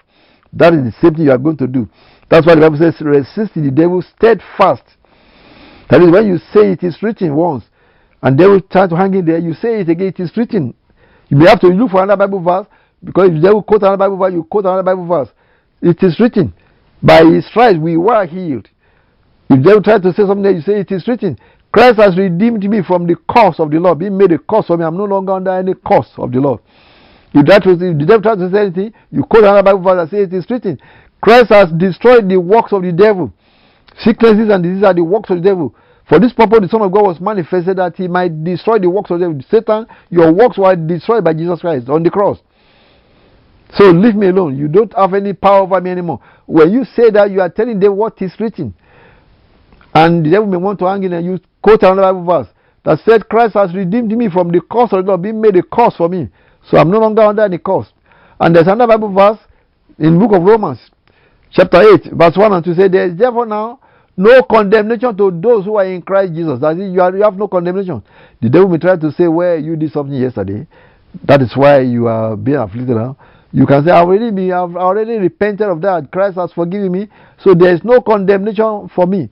That 0.57 0.73
is 0.73 0.83
the 0.83 0.93
same 1.01 1.15
thing 1.15 1.25
you 1.25 1.31
are 1.31 1.37
going 1.37 1.57
to 1.57 1.67
do. 1.67 1.87
That's 2.29 2.45
why 2.45 2.55
the 2.55 2.61
Bible 2.61 2.77
says, 2.77 2.99
resist 2.99 3.53
the 3.55 3.71
devil 3.71 4.01
steadfast. 4.01 4.83
That 5.89 6.01
is 6.01 6.11
when 6.11 6.27
you 6.27 6.37
say 6.51 6.71
it 6.71 6.83
is 6.83 6.97
written 7.01 7.35
once, 7.35 7.63
and 8.21 8.37
will 8.37 8.59
try 8.61 8.87
to 8.87 8.95
hang 8.95 9.13
in 9.13 9.25
there, 9.25 9.37
you 9.37 9.53
say 9.53 9.81
it 9.81 9.89
again, 9.89 10.07
it 10.07 10.19
is 10.19 10.35
written. 10.35 10.73
You 11.29 11.37
may 11.37 11.47
have 11.47 11.59
to 11.61 11.67
look 11.67 11.91
for 11.91 12.03
another 12.03 12.27
Bible 12.27 12.41
verse, 12.41 12.67
because 13.03 13.29
if 13.29 13.41
they 13.41 13.49
will 13.49 13.63
quote 13.63 13.83
another 13.83 13.97
Bible 13.97 14.17
verse, 14.17 14.33
you 14.33 14.43
quote 14.43 14.65
another 14.65 14.83
Bible 14.83 15.05
verse. 15.05 15.29
It 15.81 16.01
is 16.01 16.19
written. 16.19 16.53
By 17.01 17.23
his 17.23 17.47
stripes 17.47 17.77
we 17.77 17.95
were 17.95 18.25
healed. 18.25 18.67
If 19.49 19.63
they 19.63 19.73
will 19.73 19.83
try 19.83 19.99
to 19.99 20.11
say 20.11 20.25
something, 20.25 20.55
you 20.55 20.61
say 20.61 20.79
it 20.79 20.91
is 20.91 21.07
written. 21.07 21.37
Christ 21.71 21.99
has 21.99 22.17
redeemed 22.17 22.63
me 22.63 22.81
from 22.85 23.05
the 23.05 23.15
curse 23.29 23.59
of 23.59 23.69
the 23.69 23.79
law, 23.79 23.93
being 23.93 24.17
made 24.17 24.31
a 24.31 24.39
curse 24.39 24.65
for 24.65 24.77
me. 24.77 24.83
I'm 24.83 24.97
no 24.97 25.05
longer 25.05 25.33
under 25.33 25.51
any 25.51 25.75
curse 25.75 26.09
of 26.17 26.31
the 26.31 26.39
law. 26.39 26.59
If 27.33 27.45
that 27.47 27.65
was 27.65 27.81
if 27.81 27.97
the 27.97 28.05
devil 28.05 28.21
tries 28.21 28.37
to 28.37 28.49
say 28.51 28.61
anything, 28.61 28.93
you 29.11 29.23
quote 29.23 29.43
another 29.43 29.63
Bible 29.63 29.83
verse 29.83 30.01
and 30.01 30.09
say 30.09 30.23
it 30.23 30.33
is 30.33 30.49
written. 30.49 30.79
Christ 31.21 31.49
has 31.49 31.71
destroyed 31.77 32.29
the 32.29 32.39
works 32.39 32.71
of 32.71 32.83
the 32.83 32.91
devil. 32.91 33.33
Sicknesses 33.99 34.49
and 34.49 34.63
diseases 34.63 34.83
are 34.83 34.93
the 34.93 35.03
works 35.03 35.29
of 35.29 35.37
the 35.37 35.43
devil. 35.43 35.75
For 36.07 36.19
this 36.19 36.31
purpose, 36.31 36.59
the 36.61 36.69
Son 36.69 36.81
of 36.81 36.91
God 36.91 37.03
was 37.03 37.19
manifested 37.19 37.77
that 37.77 37.97
he 37.97 38.07
might 38.07 38.43
destroy 38.43 38.79
the 38.79 38.89
works 38.89 39.11
of 39.11 39.19
the 39.19 39.27
devil. 39.27 39.41
Satan, 39.49 39.87
your 40.09 40.31
works 40.31 40.57
were 40.57 40.75
destroyed 40.75 41.23
by 41.23 41.33
Jesus 41.33 41.59
Christ 41.59 41.89
on 41.89 42.03
the 42.03 42.09
cross. 42.09 42.39
So 43.73 43.91
leave 43.91 44.15
me 44.15 44.27
alone. 44.27 44.57
You 44.57 44.69
don't 44.69 44.93
have 44.95 45.13
any 45.13 45.33
power 45.33 45.63
over 45.63 45.81
me 45.81 45.89
anymore. 45.91 46.21
When 46.45 46.71
you 46.71 46.85
say 46.85 47.09
that, 47.09 47.31
you 47.31 47.41
are 47.41 47.49
telling 47.49 47.79
them 47.79 47.97
what 47.97 48.21
is 48.21 48.31
written. 48.39 48.73
And 49.93 50.25
the 50.25 50.29
devil 50.29 50.47
may 50.47 50.57
want 50.57 50.79
to 50.79 50.85
hang 50.85 51.03
in 51.03 51.11
and 51.11 51.25
you 51.25 51.39
quote 51.61 51.83
another 51.83 52.13
Bible 52.13 52.23
verse 52.23 52.47
that 52.85 52.99
said, 53.03 53.27
Christ 53.27 53.55
has 53.55 53.73
redeemed 53.73 54.11
me 54.11 54.29
from 54.29 54.49
the 54.49 54.61
curse 54.61 54.93
of 54.93 55.03
the 55.03 55.11
law, 55.11 55.17
being 55.17 55.41
made 55.41 55.57
a 55.57 55.63
curse 55.63 55.95
for 55.97 56.07
me. 56.07 56.29
So 56.69 56.77
I'm 56.77 56.89
no 56.89 56.99
longer 56.99 57.21
under 57.21 57.43
any 57.43 57.57
curse. 57.57 57.87
And 58.39 58.55
there's 58.55 58.67
another 58.67 58.87
Bible 58.87 59.13
verse 59.13 59.39
in 59.99 60.19
book 60.19 60.33
of 60.33 60.43
Romans, 60.43 60.79
chapter 61.51 61.81
8, 61.81 62.11
verse 62.13 62.37
1 62.37 62.53
and 62.53 62.63
2 62.63 62.75
say, 62.75 62.87
There 62.87 63.07
is 63.07 63.17
therefore 63.17 63.45
now 63.45 63.79
no 64.15 64.43
condemnation 64.43 65.15
to 65.17 65.31
those 65.31 65.65
who 65.65 65.77
are 65.77 65.85
in 65.85 66.01
Christ 66.01 66.33
Jesus. 66.33 66.59
That 66.59 66.77
is, 66.77 66.93
you, 66.93 67.01
are, 67.01 67.15
you 67.15 67.23
have 67.23 67.35
no 67.35 67.47
condemnation. 67.47 68.03
The 68.41 68.49
devil 68.49 68.67
may 68.67 68.77
try 68.77 68.97
to 68.97 69.11
say, 69.11 69.27
Well, 69.27 69.59
you 69.59 69.75
did 69.75 69.91
something 69.91 70.15
yesterday. 70.15 70.67
That 71.23 71.41
is 71.41 71.51
why 71.55 71.79
you 71.81 72.07
are 72.07 72.35
being 72.35 72.57
afflicted 72.57 72.95
now. 72.95 73.17
You 73.51 73.65
can 73.65 73.85
say, 73.85 73.91
I've 73.91 74.07
already, 74.07 74.29
been, 74.29 74.51
I've 74.51 74.75
already 74.75 75.17
repented 75.17 75.67
of 75.67 75.81
that. 75.81 76.11
Christ 76.11 76.35
has 76.35 76.51
forgiven 76.51 76.91
me. 76.91 77.07
So 77.39 77.53
there 77.53 77.73
is 77.73 77.83
no 77.83 78.01
condemnation 78.01 78.89
for 78.93 79.07
me. 79.07 79.29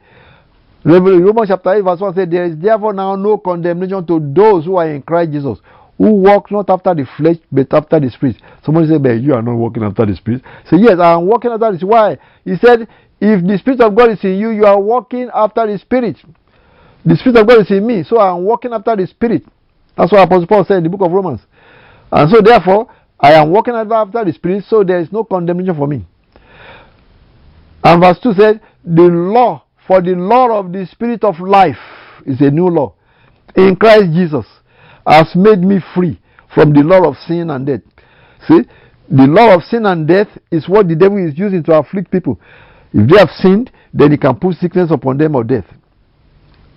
Romans 0.84 1.48
chapter 1.50 1.74
8, 1.74 1.82
verse 1.82 2.00
1 2.00 2.15
says, 2.15 2.28
There 2.30 2.45
is 2.45 2.58
therefore 2.58 2.93
now 2.93 3.15
no 3.15 3.38
condemnation 3.38 4.06
to 4.08 4.19
those 4.34 4.65
who 4.65 4.78
are 4.78 4.89
in 4.89 5.02
Christ 5.02 5.32
Jesus, 5.32 5.60
who 5.97 6.13
walk 6.13 6.51
not 6.51 6.69
after 6.69 6.93
the 6.93 7.08
flesh, 7.17 7.38
but 7.51 7.73
after 7.73 7.99
the 7.99 8.10
spirit. 8.10 8.38
Somebody 8.63 8.89
said, 8.89 9.03
But 9.03 9.21
you 9.21 9.34
are 9.34 9.41
not 9.41 9.55
walking 9.55 9.84
after 9.84 10.05
the 10.05 10.15
spirit. 10.15 10.41
Say, 10.69 10.77
Yes, 10.77 10.99
I 10.99 11.13
am 11.13 11.25
walking 11.25 11.51
after 11.51 11.71
the 11.71 11.77
spirit. 11.77 11.91
Why? 11.91 12.17
He 12.43 12.58
said, 12.58 12.88
If 13.21 13.45
the 13.45 13.58
spirit 13.58 13.81
of 13.81 13.95
God 13.95 14.12
is 14.12 14.23
in 14.23 14.38
you, 14.38 14.49
you 14.49 14.65
are 14.65 14.79
walking 14.79 15.29
after 15.34 15.65
the 15.65 15.77
spirit. 15.79 16.17
The 17.05 17.15
spirit 17.15 17.38
of 17.38 17.47
God 17.47 17.62
is 17.62 17.71
in 17.71 17.86
me, 17.86 18.03
so 18.03 18.17
I 18.17 18.36
am 18.36 18.43
walking 18.43 18.73
after 18.73 18.95
the 18.95 19.08
spirit. 19.08 19.43
That's 19.97 20.12
what 20.12 20.23
Apostle 20.23 20.47
Paul 20.47 20.65
said 20.65 20.77
in 20.77 20.84
the 20.84 20.89
book 20.89 21.01
of 21.01 21.12
Romans. 21.12 21.41
And 22.12 22.29
so, 22.29 22.41
therefore, 22.41 22.91
I 23.19 23.34
am 23.34 23.51
walking 23.51 23.73
after 23.73 24.25
the 24.25 24.34
spirit, 24.34 24.65
so 24.67 24.84
there 24.84 24.99
is 24.99 25.12
no 25.12 25.23
condemnation 25.23 25.75
for 25.75 25.88
me. 25.88 26.05
And 27.84 28.01
verse 28.01 28.19
2 28.21 28.34
said, 28.34 28.62
The 28.84 29.03
law 29.03 29.63
for 29.88 30.01
the 30.01 30.15
law 30.15 30.60
of 30.60 30.73
the 30.73 30.86
Spirit 30.88 31.23
of 31.23 31.39
life 31.39 31.77
is 32.25 32.41
a 32.41 32.49
new 32.49 32.67
law 32.67 32.95
in 33.55 33.75
Christ 33.75 34.12
Jesus 34.13 34.45
has 35.06 35.36
made 35.36 35.60
me 35.60 35.80
free 35.94 36.20
from 36.54 36.74
the 36.74 36.82
law 36.82 37.08
of 37.08 37.15
sin 37.28 37.50
and 37.50 37.65
death. 37.65 37.82
See, 38.48 38.62
the 39.10 39.28
law 39.28 39.56
of 39.56 39.63
sin 39.63 39.86
and 39.86 40.08
death 40.08 40.28
is 40.52 40.68
what 40.68 40.88
the 40.88 40.96
devil 40.96 41.18
is 41.18 41.38
using 41.38 41.63
to 41.63 41.78
afflict 41.78 42.12
people. 42.12 42.39
If 42.94 43.10
they 43.10 43.18
have 43.18 43.30
sinned, 43.38 43.72
then 43.94 44.12
he 44.12 44.18
can 44.18 44.36
put 44.36 44.56
sickness 44.56 44.89
upon 44.91 45.18
them 45.18 45.36
or 45.36 45.44
death 45.44 45.65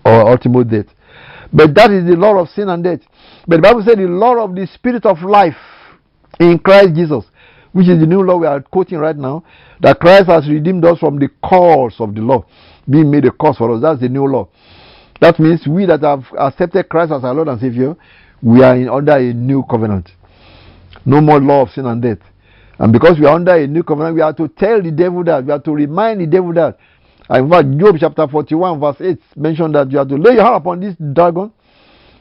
or 0.05 0.31
ultimate 0.31 0.69
death. 0.69 0.87
But 1.53 1.75
that 1.75 1.91
is 1.91 2.05
the 2.05 2.17
law 2.17 2.39
of 2.39 2.49
sin 2.49 2.69
and 2.69 2.85
death. 2.85 3.01
But 3.47 3.57
the 3.57 3.63
Bible 3.63 3.83
said 3.87 3.99
the 3.99 4.03
law 4.03 4.45
of 4.45 4.55
the 4.55 4.67
Spirit 4.67 5.07
of 5.07 5.23
life 5.23 5.57
in 6.39 6.59
Christ 6.59 6.95
Jesus 6.95 7.25
which 7.73 7.89
is 7.89 8.01
the 8.01 8.07
new 8.07 8.23
law 8.23 8.37
we 8.37 8.47
are 8.47 8.61
quoting 8.61 8.99
right 8.99 9.17
now, 9.17 9.45
that 9.81 10.01
Christ 10.01 10.27
has 10.27 10.49
redeemed 10.49 10.85
us 10.85 10.99
from 10.99 11.19
the 11.19 11.29
curse 11.45 11.95
of 12.01 12.15
the 12.15 12.21
law, 12.21 12.45
being 12.89 13.11
made 13.11 13.25
a 13.25 13.31
curse 13.31 13.57
for 13.57 13.75
us. 13.75 13.83
That's 13.83 14.01
the 14.01 14.09
new 14.09 14.27
law. 14.27 14.49
That 15.21 15.39
means 15.41 15.67
we 15.67 15.87
that 15.87 16.03
have 16.03 16.25
accepted 16.39 16.89
Christ 16.89 17.13
as 17.13 17.25
our 17.25 17.35
Lord 17.35 17.49
and 17.49 17.61
Savior, 17.61 17.97
we 18.43 18.63
are 18.63 18.77
in, 18.77 18.89
under 18.89 19.17
a 19.17 19.33
new 19.33 19.65
covenant. 19.69 20.11
No 21.05 21.21
more 21.21 21.41
law 21.41 21.63
of 21.63 21.71
sin 21.71 21.87
and 21.87 22.01
death. 22.01 22.19
And 22.79 22.93
because 22.93 23.19
we 23.19 23.27
are 23.27 23.35
under 23.35 23.55
a 23.55 23.67
new 23.67 23.83
covenant, 23.83 24.15
we 24.15 24.21
have 24.21 24.37
to 24.37 24.49
tell 24.49 24.81
the 24.81 24.93
devil 24.93 25.25
that, 25.25 25.45
we 25.45 25.51
have 25.51 25.65
to 25.65 25.73
remind 25.73 26.21
the 26.21 26.27
devil 26.27 26.53
that. 26.55 26.79
In 27.31 27.51
fact, 27.51 27.69
Job 27.77 27.97
chapter 27.99 28.29
41, 28.29 28.81
verse 28.81 28.97
8 29.01 29.19
mentioned 29.37 29.75
that 29.75 29.91
you 29.91 29.99
have 29.99 30.09
to 30.09 30.17
lay 30.17 30.35
your 30.35 30.45
hand 30.45 30.57
upon 30.57 30.81
this 30.81 30.95
dragon. 31.13 31.53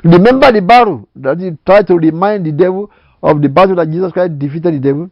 Remember 0.04 0.52
the 0.52 0.62
battle 0.62 1.08
that 1.16 1.40
he 1.40 1.52
tried 1.66 1.88
to 1.88 1.96
remind 1.96 2.46
the 2.46 2.52
devil 2.52 2.92
of 3.22 3.42
the 3.42 3.50
battle 3.50 3.76
that 3.76 3.90
Jesus 3.90 4.12
Christ 4.12 4.38
defeated 4.38 4.74
the 4.74 4.80
devil 4.80 5.10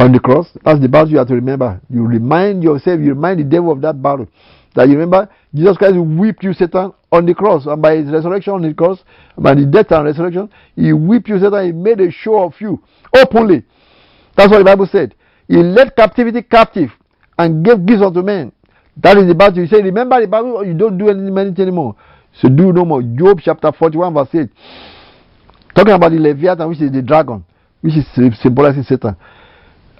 on 0.00 0.12
the 0.12 0.20
cross. 0.20 0.48
That's 0.64 0.80
the 0.80 0.88
battle 0.88 1.10
you 1.10 1.18
have 1.18 1.28
to 1.28 1.34
remember. 1.34 1.80
You 1.88 2.06
remind 2.06 2.62
yourself, 2.62 3.00
you 3.00 3.10
remind 3.14 3.40
the 3.40 3.44
devil 3.44 3.72
of 3.72 3.80
that 3.82 4.00
battle. 4.02 4.28
That 4.74 4.88
you 4.88 4.94
remember, 4.94 5.28
Jesus 5.54 5.76
Christ 5.76 5.96
whipped 5.96 6.44
you, 6.44 6.52
Satan, 6.52 6.92
on 7.10 7.26
the 7.26 7.34
cross. 7.34 7.66
And 7.66 7.80
by 7.80 7.96
his 7.96 8.10
resurrection 8.10 8.52
on 8.52 8.62
the 8.62 8.74
cross, 8.74 9.02
by 9.36 9.54
the 9.54 9.64
death 9.64 9.90
and 9.92 10.04
resurrection, 10.04 10.50
he 10.76 10.92
whipped 10.92 11.28
you, 11.28 11.38
Satan. 11.38 11.66
He 11.66 11.72
made 11.72 12.00
a 12.00 12.10
show 12.10 12.44
of 12.44 12.54
you 12.60 12.82
openly. 13.16 13.64
That's 14.36 14.50
what 14.50 14.58
the 14.58 14.64
Bible 14.64 14.86
said. 14.90 15.14
He 15.48 15.56
led 15.56 15.96
captivity 15.96 16.42
captive 16.42 16.90
and 17.38 17.64
gave 17.64 17.84
gifts 17.86 18.02
unto 18.02 18.22
men. 18.22 18.52
That 18.98 19.16
is 19.16 19.26
the 19.26 19.34
battle. 19.34 19.58
You 19.58 19.66
say, 19.66 19.80
remember 19.80 20.20
the 20.20 20.26
battle, 20.26 20.64
you 20.66 20.74
don't 20.74 20.98
do 20.98 21.08
anything 21.08 21.60
anymore. 21.60 21.96
So 22.34 22.48
do 22.48 22.72
no 22.72 22.84
more. 22.84 23.02
Job 23.02 23.40
chapter 23.42 23.72
41, 23.72 24.12
verse 24.12 24.28
8. 24.34 24.50
Talking 25.74 25.94
about 25.94 26.10
the 26.10 26.18
Leviathan, 26.18 26.68
which 26.68 26.80
is 26.80 26.92
the 26.92 27.00
dragon, 27.00 27.44
which 27.80 27.94
is 27.94 28.06
symbolizing 28.42 28.82
Satan. 28.82 29.16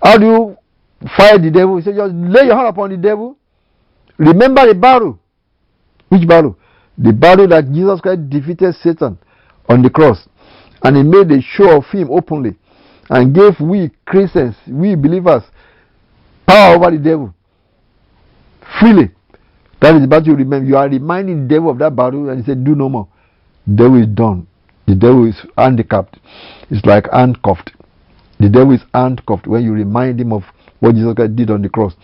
How 0.03 0.19
do 0.19 0.27
you 0.27 0.57
fight 1.17 1.41
the 1.43 1.51
devil? 1.51 1.77
He 1.77 1.83
said, 1.83 1.97
just 1.97 2.13
lay 2.13 2.47
your 2.47 2.57
hand 2.57 2.69
upon 2.69 2.91
the 2.91 2.97
devil. 2.97 3.37
Remember 4.19 4.67
the 4.67 4.75
battle. 4.75 5.19
Which 6.09 6.27
battle? 6.27 6.59
The 6.97 7.13
battle 7.13 7.49
that 7.49 7.73
Jesus 7.73 8.01
Christ 8.01 8.29
defeated 8.29 8.75
Satan 8.83 9.19
on 9.69 9.83
the 9.83 9.91
cross. 9.91 10.29
And 10.83 10.97
he 10.97 11.03
made 11.03 11.31
a 11.31 11.41
show 11.41 11.79
of 11.79 11.85
him 11.87 12.11
openly. 12.11 12.57
And 13.11 13.35
gave 13.35 13.59
we 13.61 13.91
Christians, 14.05 14.57
we 14.67 14.95
believers, 14.95 15.43
power 16.47 16.77
over 16.77 16.91
the 16.91 16.99
devil. 16.99 17.35
Freely. 18.81 19.11
That 19.81 19.95
is 19.95 20.03
the 20.03 20.09
battle 20.09 20.29
you 20.29 20.35
remember. 20.35 20.67
You 20.67 20.77
are 20.77 20.89
reminding 20.89 21.47
the 21.47 21.55
devil 21.55 21.71
of 21.71 21.79
that 21.79 21.95
battle 21.95 22.29
and 22.29 22.41
he 22.41 22.45
said, 22.47 22.65
Do 22.65 22.75
no 22.75 22.89
more. 22.89 23.09
The 23.67 23.77
devil 23.77 24.03
is 24.03 24.09
done. 24.09 24.47
The 24.87 24.95
devil 24.95 25.27
is 25.27 25.37
handicapped. 25.57 26.19
It's 26.71 26.85
like 26.85 27.07
handcuffed. 27.13 27.73
The 28.41 28.49
devil 28.49 28.73
is 28.75 28.83
handcuffed 28.93 29.47
when 29.47 29.63
you 29.63 29.73
remind 29.73 30.21
him 30.21 30.33
of 30.33 30.43
what 30.81 30.95
Jesus 30.95 31.15
Christ 31.15 31.37
did 31.37 31.51
on 31.51 31.63
the 31.63 31.69
cross 31.69 31.95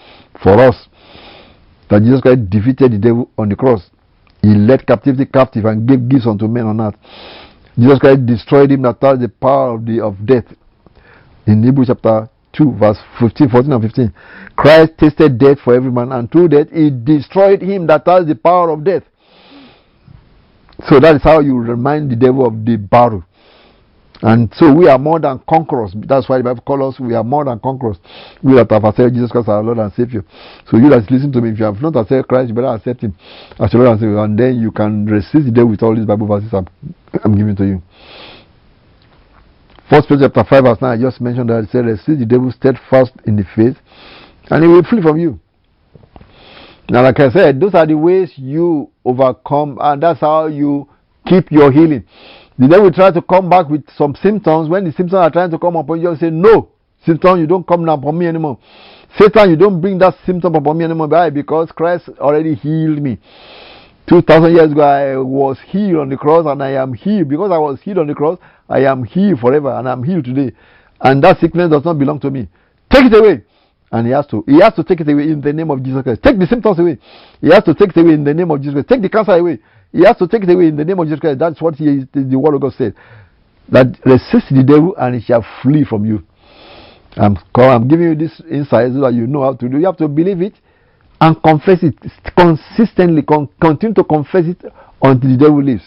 for 0.42 0.60
us. 0.60 0.88
That 1.94 2.02
Jesus 2.02 2.22
Christ 2.22 2.50
defeated 2.50 2.90
the 2.90 2.98
devil 2.98 3.30
on 3.38 3.48
the 3.48 3.54
cross. 3.54 3.88
He 4.42 4.48
led 4.48 4.84
captivity 4.84 5.26
captive 5.26 5.64
and 5.64 5.86
gave 5.86 6.08
gifts 6.08 6.26
unto 6.26 6.48
men 6.48 6.66
on 6.66 6.80
earth. 6.80 6.96
Jesus 7.78 8.00
Christ 8.00 8.26
destroyed 8.26 8.72
him 8.72 8.82
that 8.82 8.96
has 9.00 9.20
the 9.20 9.28
power 9.28 9.76
of, 9.76 9.86
the, 9.86 10.00
of 10.00 10.26
death. 10.26 10.42
In 11.46 11.62
Hebrews 11.62 11.86
chapter 11.86 12.28
2, 12.54 12.72
verse 12.72 12.98
15, 13.20 13.48
14 13.48 13.72
and 13.72 13.82
15. 13.82 14.14
Christ 14.56 14.92
tasted 14.98 15.38
death 15.38 15.58
for 15.62 15.72
every 15.72 15.92
man, 15.92 16.10
and 16.10 16.28
through 16.32 16.48
death 16.48 16.66
he 16.72 16.90
destroyed 16.90 17.62
him 17.62 17.86
that 17.86 18.02
has 18.06 18.26
the 18.26 18.34
power 18.34 18.70
of 18.70 18.82
death. 18.82 19.04
So 20.88 20.98
that 20.98 21.14
is 21.14 21.22
how 21.22 21.38
you 21.38 21.56
remind 21.56 22.10
the 22.10 22.16
devil 22.16 22.44
of 22.44 22.64
the 22.64 22.74
battle. 22.74 23.22
And 24.24 24.50
so 24.56 24.72
we 24.72 24.88
are 24.88 24.98
more 24.98 25.20
than 25.20 25.38
conquerors. 25.46 25.92
That's 25.94 26.30
why 26.30 26.38
the 26.38 26.44
Bible 26.44 26.62
calls 26.62 26.94
us 26.94 27.00
we 27.00 27.14
are 27.14 27.22
more 27.22 27.44
than 27.44 27.60
conquerors. 27.60 27.98
We 28.42 28.54
that 28.54 28.70
have 28.70 28.84
accepted 28.84 29.12
Jesus 29.12 29.30
Christ 29.30 29.50
our 29.50 29.62
Lord 29.62 29.76
and 29.76 29.92
Savior. 29.92 30.24
So 30.70 30.78
you 30.78 30.88
that 30.88 31.10
listen 31.10 31.30
to 31.32 31.42
me, 31.42 31.50
if 31.50 31.58
you 31.58 31.66
have 31.66 31.82
not 31.82 31.94
accepted 31.94 32.26
Christ, 32.26 32.48
you 32.48 32.54
better 32.54 32.68
accept 32.68 33.02
Him 33.02 33.14
as 33.60 33.74
your 33.74 33.84
Lord 33.84 33.92
and 33.92 34.00
Savior. 34.00 34.24
And 34.24 34.38
then 34.38 34.56
you 34.56 34.72
can 34.72 35.04
resist 35.04 35.44
the 35.44 35.50
devil 35.50 35.68
with 35.68 35.82
all 35.82 35.94
these 35.94 36.06
Bible 36.06 36.26
verses 36.26 36.54
I'm, 36.54 36.66
I'm 37.22 37.36
giving 37.36 37.54
to 37.56 37.66
you. 37.66 37.82
First 39.90 40.08
Peter 40.08 40.22
chapter 40.24 40.48
5 40.48 40.64
verse 40.64 40.78
9, 40.80 40.98
I 40.98 41.02
just 41.02 41.20
mentioned 41.20 41.50
that 41.50 41.64
it 41.64 41.68
said, 41.68 41.84
resist 41.84 42.18
the 42.18 42.24
devil 42.24 42.50
steadfast 42.50 43.12
in 43.26 43.36
the 43.36 43.44
faith, 43.54 43.76
and 44.48 44.64
he 44.64 44.68
will 44.68 44.84
flee 44.84 45.02
from 45.02 45.18
you. 45.18 45.38
Now, 46.88 47.02
like 47.02 47.20
I 47.20 47.30
said, 47.30 47.60
those 47.60 47.74
are 47.74 47.86
the 47.86 47.98
ways 47.98 48.32
you 48.36 48.90
overcome, 49.04 49.76
and 49.82 50.02
that's 50.02 50.20
how 50.20 50.46
you 50.46 50.88
keep 51.26 51.52
your 51.52 51.70
healing. 51.70 52.04
The 52.58 52.68
devil 52.68 52.84
will 52.84 52.92
try 52.92 53.10
to 53.10 53.22
come 53.22 53.48
back 53.48 53.68
with 53.68 53.84
some 53.96 54.14
symptoms. 54.22 54.68
When 54.68 54.84
the 54.84 54.92
symptoms 54.92 55.14
are 55.14 55.30
trying 55.30 55.50
to 55.50 55.58
come 55.58 55.76
upon 55.76 56.00
you, 56.00 56.10
you 56.10 56.16
say, 56.16 56.30
No, 56.30 56.70
symptom, 57.04 57.40
you 57.40 57.46
don't 57.46 57.66
come 57.66 57.88
upon 57.88 58.16
me 58.16 58.26
anymore. 58.26 58.58
Satan, 59.18 59.50
you 59.50 59.56
don't 59.56 59.80
bring 59.80 59.98
that 59.98 60.14
symptom 60.24 60.54
upon 60.54 60.78
me 60.78 60.84
anymore. 60.84 61.08
Why? 61.08 61.30
Because 61.30 61.70
Christ 61.72 62.08
already 62.18 62.54
healed 62.54 63.02
me. 63.02 63.18
2000 64.08 64.54
years 64.54 64.72
ago, 64.72 64.82
I 64.82 65.16
was 65.16 65.58
healed 65.66 66.00
on 66.00 66.08
the 66.10 66.16
cross 66.16 66.46
and 66.46 66.62
I 66.62 66.72
am 66.72 66.92
healed. 66.92 67.28
Because 67.28 67.50
I 67.50 67.58
was 67.58 67.80
healed 67.80 67.98
on 67.98 68.06
the 68.06 68.14
cross, 68.14 68.38
I 68.68 68.80
am 68.84 69.04
healed 69.04 69.40
forever 69.40 69.72
and 69.72 69.88
I'm 69.88 70.02
healed 70.02 70.24
today. 70.24 70.52
And 71.00 71.22
that 71.24 71.40
sickness 71.40 71.70
does 71.70 71.84
not 71.84 71.98
belong 71.98 72.20
to 72.20 72.30
me. 72.30 72.48
Take 72.90 73.06
it 73.06 73.14
away. 73.14 73.44
And 73.90 74.06
he 74.06 74.12
has 74.12 74.26
to. 74.28 74.44
He 74.46 74.60
has 74.60 74.74
to 74.74 74.84
take 74.84 75.00
it 75.00 75.08
away 75.08 75.24
in 75.24 75.40
the 75.40 75.52
name 75.52 75.70
of 75.70 75.82
Jesus 75.82 76.02
Christ. 76.02 76.22
Take 76.22 76.38
the 76.38 76.46
symptoms 76.46 76.78
away. 76.78 76.98
He 77.40 77.48
has 77.48 77.64
to 77.64 77.74
take 77.74 77.90
it 77.90 78.00
away 78.00 78.14
in 78.14 78.24
the 78.24 78.34
name 78.34 78.50
of 78.50 78.60
Jesus 78.60 78.74
Christ. 78.74 78.88
Take 78.88 79.02
the 79.02 79.08
cancer 79.08 79.32
away. 79.32 79.60
He 79.94 80.04
has 80.04 80.16
to 80.16 80.26
take 80.26 80.42
it 80.42 80.50
away 80.50 80.66
in 80.66 80.76
the 80.76 80.84
name 80.84 80.98
of 80.98 81.06
Jesus 81.06 81.20
Christ. 81.20 81.38
That's 81.38 81.62
what 81.62 81.76
he, 81.76 82.04
the, 82.12 82.24
the 82.24 82.36
word 82.36 82.54
of 82.54 82.60
God 82.62 82.72
said. 82.76 82.94
That 83.68 83.96
resist 84.04 84.50
the 84.50 84.64
devil 84.66 84.94
and 84.98 85.14
he 85.14 85.20
shall 85.20 85.46
flee 85.62 85.84
from 85.84 86.04
you. 86.04 86.24
I'm, 87.16 87.38
I'm 87.54 87.86
giving 87.86 88.08
you 88.08 88.14
this 88.16 88.42
insight 88.50 88.92
so 88.92 89.00
that 89.02 89.14
you 89.14 89.28
know 89.28 89.42
how 89.42 89.54
to 89.54 89.68
do. 89.68 89.78
You 89.78 89.86
have 89.86 89.96
to 89.98 90.08
believe 90.08 90.42
it 90.42 90.54
and 91.20 91.40
confess 91.40 91.78
it 91.84 91.94
consistently. 92.36 93.22
Con- 93.22 93.48
continue 93.60 93.94
to 93.94 94.02
confess 94.02 94.46
it 94.46 94.64
until 95.00 95.30
the 95.30 95.36
devil 95.36 95.62
leaves. 95.62 95.84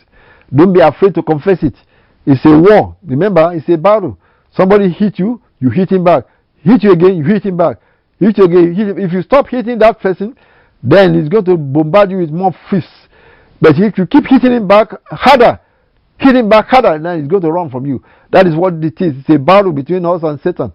Don't 0.56 0.72
be 0.72 0.80
afraid 0.80 1.13
to 1.15 1.22
confess 1.22 1.62
it. 1.62 1.76
It's 2.26 2.46
a 2.46 2.58
war. 2.58 2.96
Remember, 3.06 3.52
it's 3.54 3.67
a 3.67 3.78
battle. 3.78 4.17
Somebody 4.56 4.89
hit 4.89 5.20
you, 5.20 5.41
you 5.60 5.70
hit 5.70 5.91
him 5.91 6.06
back. 6.06 6.24
Hit 6.63 6.82
you 6.84 6.93
again, 6.93 7.17
you 7.17 7.26
hit 7.26 7.46
him 7.46 7.58
back. 7.58 7.78
Hit 8.22 8.38
you 8.38 8.46
again. 8.46 8.74
Hit 8.74 8.88
him. 8.88 9.00
If 9.00 9.12
you 9.12 9.22
stop 9.22 9.48
hitting 9.48 9.80
that 9.80 10.00
person, 10.00 10.38
then 10.82 11.20
he's 11.20 11.28
going 11.28 11.43
to 11.46 11.58
bombard 11.58 12.10
you 12.10 12.20
with 12.20 12.30
more 12.30 12.56
fists. 12.70 13.07
But 13.60 13.76
if 13.78 13.98
you 13.98 14.06
keep 14.06 14.26
hitting 14.28 14.52
him 14.52 14.67
back 14.67 14.89
harder, 15.06 15.60
hit 16.20 16.36
him 16.36 16.50
back 16.50 16.67
harder, 16.67 16.98
then 17.00 17.20
he's 17.20 17.28
going 17.28 17.41
to 17.41 17.52
run 17.52 17.70
from 17.70 17.86
you. 17.86 18.04
That 18.32 18.48
is 18.48 18.56
what 18.56 18.74
it 18.76 19.00
is. 19.02 19.15
It's 19.20 19.30
a 19.30 19.39
battle 19.39 19.72
between 19.72 20.06
us 20.06 20.22
and 20.24 20.39
Satan. 20.41 20.72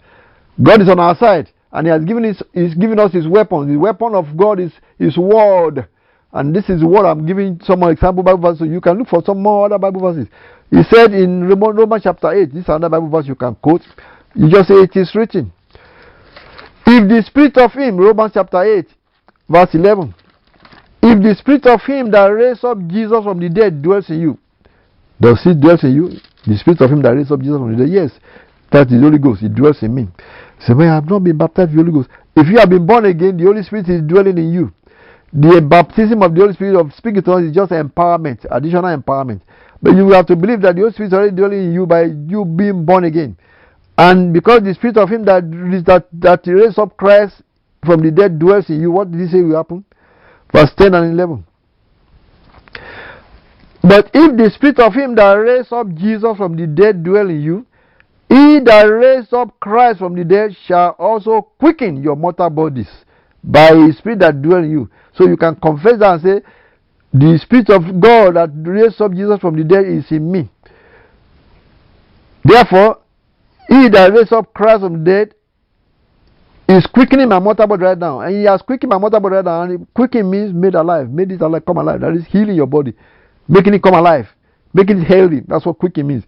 God 0.62 0.83
is 0.83 0.88
on 0.88 0.99
our 0.99 1.16
side, 1.16 1.51
and 1.73 1.87
He 1.87 1.90
has 1.90 2.05
given 2.05 2.25
us, 2.25 2.42
He's 2.53 2.75
given 2.75 2.99
us 2.99 3.12
His 3.12 3.27
weapons. 3.27 3.68
The 3.68 3.77
weapon 3.77 4.14
of 4.14 4.37
God 4.37 4.61
is 4.61 4.73
His 4.99 5.16
word. 5.16 5.88
And 6.33 6.55
this 6.55 6.68
is 6.71 6.83
what 6.83 7.05
I'm 7.05 7.27
giving 7.27 7.61
some 7.62 7.81
more 7.81 7.90
example 7.90 8.23
Bible 8.23 8.40
verses. 8.40 8.61
So 8.61 8.64
you 8.64 8.81
can 8.81 8.99
look 8.99 9.09
for 9.09 9.23
some 9.25 9.42
more 9.42 9.66
other 9.66 9.79
Bible 9.79 10.01
verses. 10.01 10.29
He 10.71 10.83
said 10.85 11.12
in 11.12 11.47
Romans 11.47 12.03
chapter 12.03 12.33
8, 12.33 12.55
this 12.55 12.62
is 12.62 12.68
another 12.68 12.88
Bible 12.88 13.11
verse 13.11 13.27
you 13.27 13.35
can 13.35 13.55
quote. 13.57 13.83
You 14.35 14.49
just 14.51 14.68
say 14.68 14.75
it 14.77 14.97
is 14.97 15.14
written. 15.14 15.53
If 16.87 17.09
the 17.09 17.23
spirit 17.27 17.59
of 17.59 17.73
him, 17.73 17.99
Romans 17.99 18.33
chapter 18.35 18.62
8, 18.62 18.87
verse 19.49 19.75
11. 19.75 20.14
If 21.03 21.23
the 21.23 21.35
spirit 21.35 21.67
of 21.67 21.83
him 21.83 22.11
that 22.12 22.27
raised 22.27 22.65
up 22.65 22.79
Jesus 22.87 23.25
from 23.25 23.41
the 23.41 23.49
dead 23.49 23.83
dwells 23.83 24.09
in 24.09 24.21
you, 24.21 24.38
does 25.21 25.41
he 25.43 25.55
dwells 25.55 25.83
in 25.83 25.95
you? 25.95 26.09
The 26.47 26.57
spirit 26.59 26.81
of 26.81 26.91
him 26.91 27.03
that 27.03 27.11
raised 27.11 27.33
up 27.33 27.41
Jesus 27.41 27.59
from 27.59 27.77
the 27.77 27.85
dead, 27.85 27.93
yes. 27.93 28.11
That 28.71 28.87
is 28.87 28.95
the 28.95 29.01
Holy 29.01 29.19
Ghost. 29.19 29.41
He 29.41 29.49
dwells 29.49 29.83
in 29.83 29.95
me. 29.95 30.09
Say, 30.67 30.75
well, 30.75 30.91
I 30.91 30.95
have 30.95 31.11
not 31.11 31.25
been 31.25 31.37
baptized 31.37 31.75
with 31.75 31.85
the 31.85 31.93
Holy 31.93 32.05
Ghost. 32.05 32.11
If 32.37 32.49
you 32.49 32.59
have 32.59 32.71
been 32.71 32.87
born 32.87 33.05
again, 33.05 33.37
the 33.37 33.45
Holy 33.45 33.62
Spirit 33.62 33.88
is 33.88 34.01
dwelling 34.03 34.38
in 34.38 34.53
you. 34.53 34.73
The 35.33 35.61
baptism 35.61 36.23
of 36.23 36.35
the 36.35 36.41
Holy 36.41 36.55
Spirit 36.55 36.79
of 36.79 36.93
speaking 36.95 37.23
to 37.23 37.33
us 37.33 37.43
is 37.43 37.55
just 37.55 37.73
empowerment, 37.73 38.47
additional 38.51 38.97
empowerment. 38.97 39.41
But 39.83 39.97
you 39.97 40.09
have 40.11 40.27
to 40.27 40.37
believe 40.37 40.61
that 40.62 40.77
the 40.77 40.83
Holy 40.83 40.93
Spirit 40.93 41.09
is 41.09 41.15
already 41.15 41.37
dwelling 41.37 41.65
in 41.65 41.73
you 41.73 41.87
by 41.87 42.05
you 42.05 42.45
being 42.45 42.85
born 42.85 43.05
again. 43.05 43.37
And 43.99 44.33
because 44.33 44.62
the 44.62 44.75
spirit 44.75 44.97
of 44.97 45.11
him 45.11 45.25
that 45.25 45.45
that 45.85 46.07
that 46.12 46.47
raised 46.47 46.79
up 46.79 46.97
Christ 46.97 47.43
from 47.85 48.03
the 48.03 48.11
dead 48.11 48.38
dwells 48.38 48.71
in 48.71 48.81
you, 48.81 48.91
what 48.91 49.11
did 49.11 49.21
he 49.21 49.27
say 49.27 49.43
will 49.43 49.57
happen? 49.57 49.85
Verse 50.53 50.71
10 50.77 50.95
and 50.95 51.15
11. 51.15 51.45
But 53.83 54.11
if 54.15 54.37
the 54.37 54.51
spirit 54.51 54.79
of 54.79 54.95
him 54.95 55.15
that 55.17 55.33
raised 55.33 55.73
up 55.73 55.93
Jesus 55.95 56.37
from 56.37 56.57
the 56.57 56.67
dead 56.67 57.03
dwell 57.03 57.29
in 57.29 57.41
you, 57.41 57.67
he 58.29 58.61
that 58.61 58.85
raised 58.85 59.35
up 59.35 59.59
Christ 59.61 59.99
from 59.99 60.15
the 60.15 60.25
dead 60.25 60.57
shall 60.67 60.91
also 60.99 61.43
quicken 61.59 62.03
your 62.03 62.17
mortal 62.17 62.49
bodies 62.49 62.88
by 63.43 63.75
his 63.75 63.99
spirit 63.99 64.21
that 64.21 64.41
dwell 64.41 64.62
in 64.62 64.71
you. 64.71 64.91
So 65.15 65.27
you 65.27 65.37
can 65.37 65.57
confess 65.57 65.99
that 65.99 66.12
and 66.12 66.23
say, 66.23 66.43
The 67.12 67.38
spirit 67.43 67.71
of 67.71 68.01
God 68.01 68.37
that 68.37 68.51
raised 68.55 69.01
up 69.01 69.12
Jesus 69.12 69.41
from 69.41 69.57
the 69.57 69.65
dead 69.65 69.87
is 69.87 70.11
in 70.11 70.31
me. 70.31 70.49
Therefore, 72.45 73.01
he 73.69 73.88
that 73.88 74.12
raised 74.12 74.33
up 74.33 74.55
Christ 74.55 74.83
from 74.83 75.05
the 75.05 75.11
dead 75.11 75.35
is 76.68 76.87
quickening 76.87 77.29
my 77.29 77.38
mortal 77.38 77.66
body 77.66 77.83
right 77.83 77.98
now. 77.98 78.20
And 78.20 78.37
he 78.37 78.44
has 78.44 78.62
quickened 78.62 78.90
my 78.90 78.98
mortal 78.98 79.20
body 79.20 79.37
right 79.37 79.44
now. 79.44 79.62
And 79.62 79.87
quickening 79.94 80.31
means 80.31 80.53
made 80.53 80.75
alive, 80.75 81.11
made 81.11 81.33
it 81.33 81.40
alive, 81.40 81.64
come 81.66 81.79
alive. 81.79 82.01
That 82.01 82.14
is 82.14 82.27
healing 82.27 82.57
your 82.57 82.66
body, 82.66 82.94
making 83.48 83.75
it 83.75 83.83
come 83.83 83.94
alive, 83.94 84.29
making 84.72 85.03
it 85.03 85.05
healthy. 85.05 85.40
That's 85.46 85.66
what 85.66 85.79
quickening 85.79 86.09
means. 86.09 86.25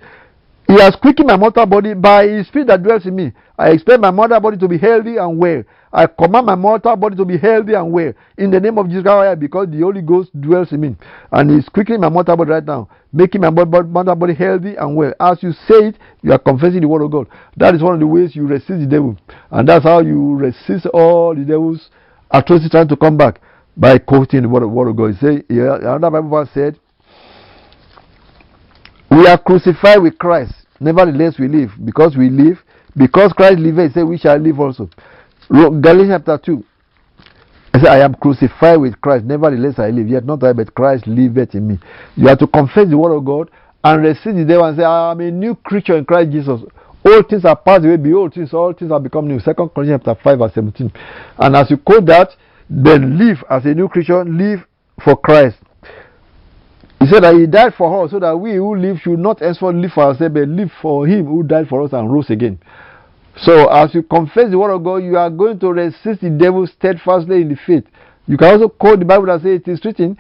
He 0.67 0.81
has 0.81 0.97
quickened 0.97 1.29
my 1.29 1.37
mortal 1.37 1.67
body 1.67 1.95
by 1.95 2.27
his 2.27 2.47
spirit 2.47 2.69
that 2.69 2.83
dwells 2.83 3.05
in 3.05 3.15
me. 3.15 3.33
I 3.59 3.71
expect 3.71 4.01
my 4.01 4.11
mortal 4.11 4.41
body 4.41 4.57
to 4.57 4.69
be 4.69 4.79
healthy 4.79 5.17
and 5.19 5.39
well. 5.39 5.63
I 5.97 6.09
command 6.09 6.47
my 6.47 6.57
mortal 6.57 6.97
body 6.97 7.15
to 7.15 7.25
be 7.25 7.39
healthy 7.39 7.75
and 7.75 7.93
well. 7.93 8.13
In 8.37 8.51
the 8.51 8.59
name 8.59 8.79
of 8.79 8.89
Jesus 8.89 9.05
Christ, 9.05 9.39
because 9.39 9.69
the 9.71 9.79
Holy 9.79 10.03
Ghost 10.03 10.29
dwells 10.41 10.73
in 10.73 10.81
me. 10.81 10.97
And 11.31 11.53
he's 11.53 11.69
quickening 11.69 12.01
my 12.01 12.09
mortal 12.09 12.37
body 12.37 12.51
right 12.51 12.65
now, 12.65 12.89
making 13.13 13.43
my 13.43 13.51
mortal 13.51 14.17
body 14.17 14.35
healthy 14.35 14.75
and 14.75 14.97
well. 14.97 15.15
As 15.21 15.41
you 15.41 15.53
say 15.53 15.89
it, 15.89 15.99
you 16.23 16.33
are 16.33 16.39
confessing 16.39 16.81
the 16.81 16.89
word 16.89 17.03
of 17.03 17.13
God. 17.13 17.29
That 17.57 17.77
is 17.77 17.83
one 17.83 17.95
of 17.95 18.01
the 18.01 18.09
ways 18.09 18.35
you 18.35 18.45
resist 18.45 18.81
the 18.81 18.87
devil. 18.87 19.17
And 19.53 19.69
that's 19.69 19.85
how 19.85 20.01
you 20.01 20.35
resist 20.35 20.87
all 20.87 21.33
the 21.33 21.45
devil's 21.45 21.91
atrocities 22.29 22.73
trying 22.73 22.89
to 22.89 22.97
come 22.97 23.17
back 23.17 23.41
by 23.77 23.99
quoting 23.99 24.43
the 24.43 24.49
word 24.49 24.65
of, 24.65 24.71
word 24.73 24.89
of 24.89 24.97
God. 24.97 25.17
Say, 25.21 25.45
yeah, 25.49 25.77
another 25.77 26.11
Bible 26.11 26.31
verse 26.31 26.49
said, 26.53 26.77
we 29.13 29.29
are 29.29 29.39
crucified 29.39 30.03
with 30.03 30.19
Christ. 30.19 30.55
Nevertheless, 30.81 31.39
we 31.39 31.47
live. 31.47 31.71
Because 31.85 32.17
we 32.17 32.31
live, 32.31 32.59
because 32.97 33.33
Christ 33.33 33.61
liveth, 33.61 33.93
he 33.93 33.95
said, 33.95 34.09
we 34.09 34.19
shall 34.19 34.39
live 34.39 34.59
also. 34.59 34.91
Galatians 35.51 36.11
chapter 36.11 36.39
2. 36.39 36.65
I 37.75 37.83
say, 37.83 37.89
I 37.89 37.99
am 38.05 38.15
crucified 38.15 38.81
with 38.81 39.01
Christ. 39.01 39.25
Nevertheless, 39.25 39.79
I 39.79 39.91
live. 39.91 40.09
Yet 40.09 40.25
not 40.25 40.43
I, 40.45 40.53
but 40.53 40.75
Christ 40.75 41.07
liveth 41.07 41.55
in 41.55 41.67
me. 41.67 41.79
You 42.17 42.29
have 42.29 42.39
to 42.39 42.47
confess 42.47 42.89
the 42.89 42.97
word 42.97 43.17
of 43.17 43.25
God 43.25 43.51
and 43.83 44.03
receive 44.03 44.37
the 44.37 44.45
devil 44.45 44.65
and 44.65 44.77
say, 44.77 44.85
I 44.85 45.11
am 45.11 45.21
a 45.21 45.31
new 45.31 45.55
creature 45.57 45.97
in 45.97 46.05
Christ 46.05 46.31
Jesus. 46.31 46.61
All 47.05 47.23
things 47.23 47.45
are 47.45 47.57
passed 47.57 47.85
away. 47.85 47.97
Behold, 47.97 48.33
things, 48.33 48.55
all 48.55 48.73
things 48.73 48.91
have 48.91 49.03
become 49.03 49.27
new. 49.27 49.41
Second 49.41 49.71
Corinthians 49.71 50.03
chapter 50.05 50.23
5, 50.23 50.39
verse 50.39 50.55
17. 50.55 50.93
And 51.39 51.57
as 51.57 51.71
you 51.71 51.77
quote 51.77 52.07
that, 52.07 52.31
then 52.71 53.19
live 53.19 53.45
as 53.51 53.65
a 53.67 53.75
new 53.75 53.89
creature, 53.89 54.25
live 54.25 54.61
for 55.03 55.17
Christ. 55.17 55.59
He 57.01 57.07
said 57.11 57.25
that 57.25 57.35
he 57.35 57.47
died 57.47 57.75
for 57.77 58.05
us 58.05 58.13
so 58.13 58.21
that 58.21 58.35
we 58.35 58.55
who 58.55 58.77
live 58.77 58.99
should 59.03 59.19
not 59.19 59.41
henceforth 59.41 59.75
live 59.75 59.91
for 59.93 60.05
ourselves, 60.05 60.33
but 60.33 60.49
live 60.49 60.71
for 60.81 61.07
him 61.07 61.27
who 61.27 61.43
died 61.43 61.69
for 61.69 61.83
us 61.83 61.93
and 61.93 62.11
rose 62.11 62.31
again. 62.31 62.59
So, 63.37 63.69
as 63.69 63.95
you 63.95 64.03
confess 64.03 64.51
the 64.51 64.59
word 64.59 64.73
of 64.73 64.85
God, 64.85 64.99
you 64.99 65.17
are 65.17 65.31
going 65.31 65.59
to 65.59 65.73
resist 65.73 66.21
the 66.21 66.31
devil 66.31 66.67
steadfastly 66.67 67.43
in 67.43 67.49
the 67.49 67.57
faith. 67.67 67.85
You 68.27 68.37
can 68.37 68.53
also 68.53 68.69
quote 68.69 69.01
the 69.01 69.05
Bible 69.05 69.27
that 69.27 69.43
says 69.43 69.61
it 69.61 69.69
is 69.69 69.85
written, 69.85 70.17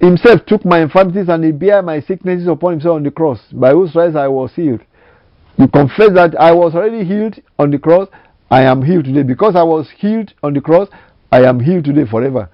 Himself 0.00 0.44
took 0.46 0.64
my 0.64 0.82
infirmities 0.82 1.28
and 1.28 1.44
he 1.44 1.52
bare 1.52 1.82
my 1.82 2.00
sicknesses 2.00 2.48
upon 2.48 2.72
himself 2.72 2.96
on 2.96 3.04
the 3.04 3.10
cross, 3.10 3.40
by 3.52 3.70
whose 3.70 3.90
stripes 3.90 4.16
I 4.16 4.28
was 4.28 4.52
healed. 4.54 4.80
You 5.56 5.68
confess 5.68 6.10
that 6.14 6.34
I 6.38 6.52
was 6.52 6.74
already 6.74 7.04
healed 7.04 7.40
on 7.58 7.70
the 7.70 7.78
cross, 7.78 8.08
I 8.50 8.62
am 8.62 8.82
healed 8.82 9.04
today. 9.04 9.22
Because 9.22 9.54
I 9.56 9.62
was 9.62 9.88
healed 9.96 10.32
on 10.42 10.54
the 10.54 10.60
cross, 10.60 10.88
I 11.30 11.42
am 11.44 11.60
healed 11.60 11.84
today 11.84 12.06
forever. 12.10 12.48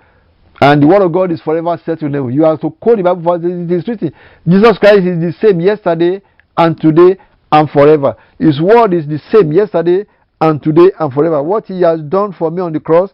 And 0.60 0.82
the 0.82 0.86
word 0.86 1.02
of 1.02 1.12
God 1.12 1.32
is 1.32 1.40
forever 1.40 1.78
settled. 1.84 2.14
You 2.32 2.42
have 2.44 2.60
to 2.60 2.70
quote 2.70 2.98
the 2.98 3.02
Bible 3.02 3.22
for 3.22 3.36
it 3.36 3.70
is 3.70 3.88
written. 3.88 4.12
Jesus 4.46 4.78
Christ 4.78 5.04
is 5.04 5.20
the 5.20 5.34
same 5.40 5.60
yesterday 5.60 6.22
and 6.56 6.80
today 6.80 7.18
and 7.50 7.68
forever. 7.70 8.16
His 8.44 8.60
word 8.60 8.92
is 8.92 9.06
the 9.06 9.18
same 9.32 9.52
yesterday 9.52 10.04
and 10.38 10.62
today 10.62 10.92
and 11.00 11.10
forever. 11.10 11.42
What 11.42 11.64
he 11.64 11.80
has 11.80 12.02
done 12.02 12.34
for 12.34 12.50
me 12.50 12.60
on 12.60 12.74
the 12.74 12.80
cross 12.80 13.08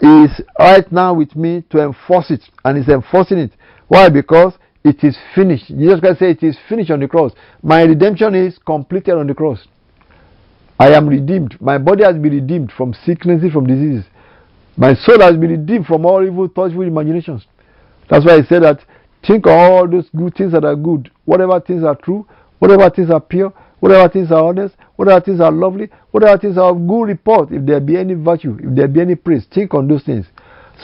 is 0.00 0.40
right 0.56 0.90
now 0.92 1.14
with 1.14 1.34
me 1.34 1.64
to 1.70 1.82
enforce 1.82 2.30
it, 2.30 2.42
and 2.64 2.78
he's 2.78 2.88
enforcing 2.88 3.38
it. 3.38 3.50
Why? 3.88 4.08
Because 4.08 4.52
it 4.84 5.02
is 5.02 5.18
finished. 5.34 5.66
Jesus 5.66 5.98
Christ 5.98 6.20
said 6.20 6.28
it 6.28 6.44
is 6.44 6.56
finished 6.68 6.92
on 6.92 7.00
the 7.00 7.08
cross. 7.08 7.32
My 7.60 7.82
redemption 7.82 8.36
is 8.36 8.56
completed 8.64 9.14
on 9.14 9.26
the 9.26 9.34
cross. 9.34 9.58
I 10.78 10.92
am 10.92 11.08
redeemed. 11.08 11.60
My 11.60 11.78
body 11.78 12.04
has 12.04 12.14
been 12.14 12.32
redeemed 12.32 12.70
from 12.76 12.94
sicknesses, 13.04 13.52
from 13.52 13.66
diseases. 13.66 14.04
My 14.76 14.94
soul 14.94 15.22
has 15.22 15.36
been 15.36 15.50
redeemed 15.50 15.86
from 15.86 16.06
all 16.06 16.24
evil 16.24 16.46
thoughts, 16.46 16.70
evil 16.70 16.86
imaginations. 16.86 17.46
That's 18.08 18.24
why 18.24 18.40
he 18.40 18.46
said 18.46 18.62
that 18.62 18.78
think 19.26 19.44
of 19.46 19.54
all 19.54 19.88
those 19.88 20.08
good 20.16 20.36
things 20.36 20.52
that 20.52 20.64
are 20.64 20.76
good, 20.76 21.10
whatever 21.24 21.58
things 21.58 21.82
are 21.82 21.96
true, 21.96 22.28
whatever 22.60 22.88
things 22.90 23.10
are 23.10 23.20
pure, 23.20 23.52
whatever 23.82 24.08
things 24.08 24.30
are 24.30 24.44
honest, 24.44 24.76
whatever 24.94 25.20
things 25.20 25.40
are 25.40 25.50
lovely, 25.50 25.90
whatever 26.12 26.38
things 26.38 26.56
are 26.56 26.70
of 26.70 26.86
good 26.86 27.02
report, 27.02 27.50
if 27.50 27.66
there 27.66 27.80
be 27.80 27.98
any 27.98 28.14
virtue, 28.14 28.56
if 28.62 28.76
there 28.76 28.86
be 28.86 29.00
any 29.00 29.16
praise, 29.16 29.44
think 29.52 29.74
on 29.74 29.88
those 29.88 30.04
things. 30.04 30.24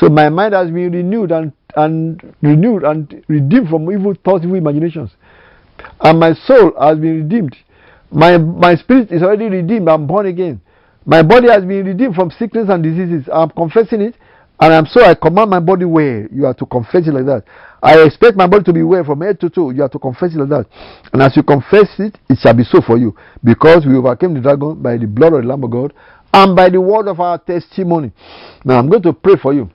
So 0.00 0.08
my 0.08 0.28
mind 0.28 0.52
has 0.52 0.68
been 0.68 0.90
renewed 0.90 1.30
and, 1.30 1.52
and 1.76 2.20
renewed 2.42 2.82
and 2.82 3.24
redeemed 3.28 3.68
from 3.68 3.88
evil 3.88 4.16
thoughts, 4.24 4.44
evil 4.44 4.56
imaginations. 4.56 5.12
And 6.00 6.18
my 6.18 6.32
soul 6.34 6.72
has 6.80 6.98
been 6.98 7.22
redeemed. 7.22 7.54
My, 8.10 8.36
my 8.36 8.74
spirit 8.74 9.12
is 9.12 9.22
already 9.22 9.46
redeemed. 9.46 9.88
I'm 9.88 10.08
born 10.08 10.26
again. 10.26 10.60
My 11.06 11.22
body 11.22 11.48
has 11.50 11.64
been 11.64 11.86
redeemed 11.86 12.16
from 12.16 12.32
sickness 12.32 12.68
and 12.68 12.82
diseases. 12.82 13.28
I'm 13.32 13.50
confessing 13.50 14.00
it. 14.00 14.16
And 14.58 14.74
I'm 14.74 14.86
so 14.86 15.04
I 15.04 15.14
command 15.14 15.50
my 15.50 15.60
body 15.60 15.84
well. 15.84 16.26
You 16.32 16.46
are 16.46 16.54
to 16.54 16.66
confess 16.66 17.06
it 17.06 17.14
like 17.14 17.26
that. 17.26 17.44
I 17.82 18.02
expect 18.02 18.36
my 18.36 18.46
body 18.46 18.64
to 18.64 18.72
be 18.72 18.82
well 18.82 19.04
from 19.04 19.20
head 19.20 19.40
to 19.40 19.50
toe. 19.50 19.70
You 19.70 19.82
have 19.82 19.92
to 19.92 19.98
confess 19.98 20.34
it 20.34 20.38
like 20.38 20.48
that. 20.48 20.66
And 21.12 21.22
as 21.22 21.36
you 21.36 21.42
confess 21.42 21.88
it, 21.98 22.18
it 22.28 22.38
shall 22.40 22.54
be 22.54 22.64
so 22.64 22.80
for 22.80 22.98
you. 22.98 23.14
Because 23.44 23.86
we 23.86 23.94
overcame 23.94 24.34
the 24.34 24.40
dragon 24.40 24.82
by 24.82 24.96
the 24.96 25.06
blood 25.06 25.32
of 25.32 25.42
the 25.42 25.48
Lamb 25.48 25.62
of 25.62 25.70
God 25.70 25.92
and 26.32 26.56
by 26.56 26.68
the 26.68 26.80
word 26.80 27.08
of 27.08 27.20
our 27.20 27.38
testimony. 27.38 28.12
Now 28.64 28.78
I'm 28.78 28.88
going 28.88 29.02
to 29.02 29.12
pray 29.12 29.36
for 29.40 29.54
you. 29.54 29.70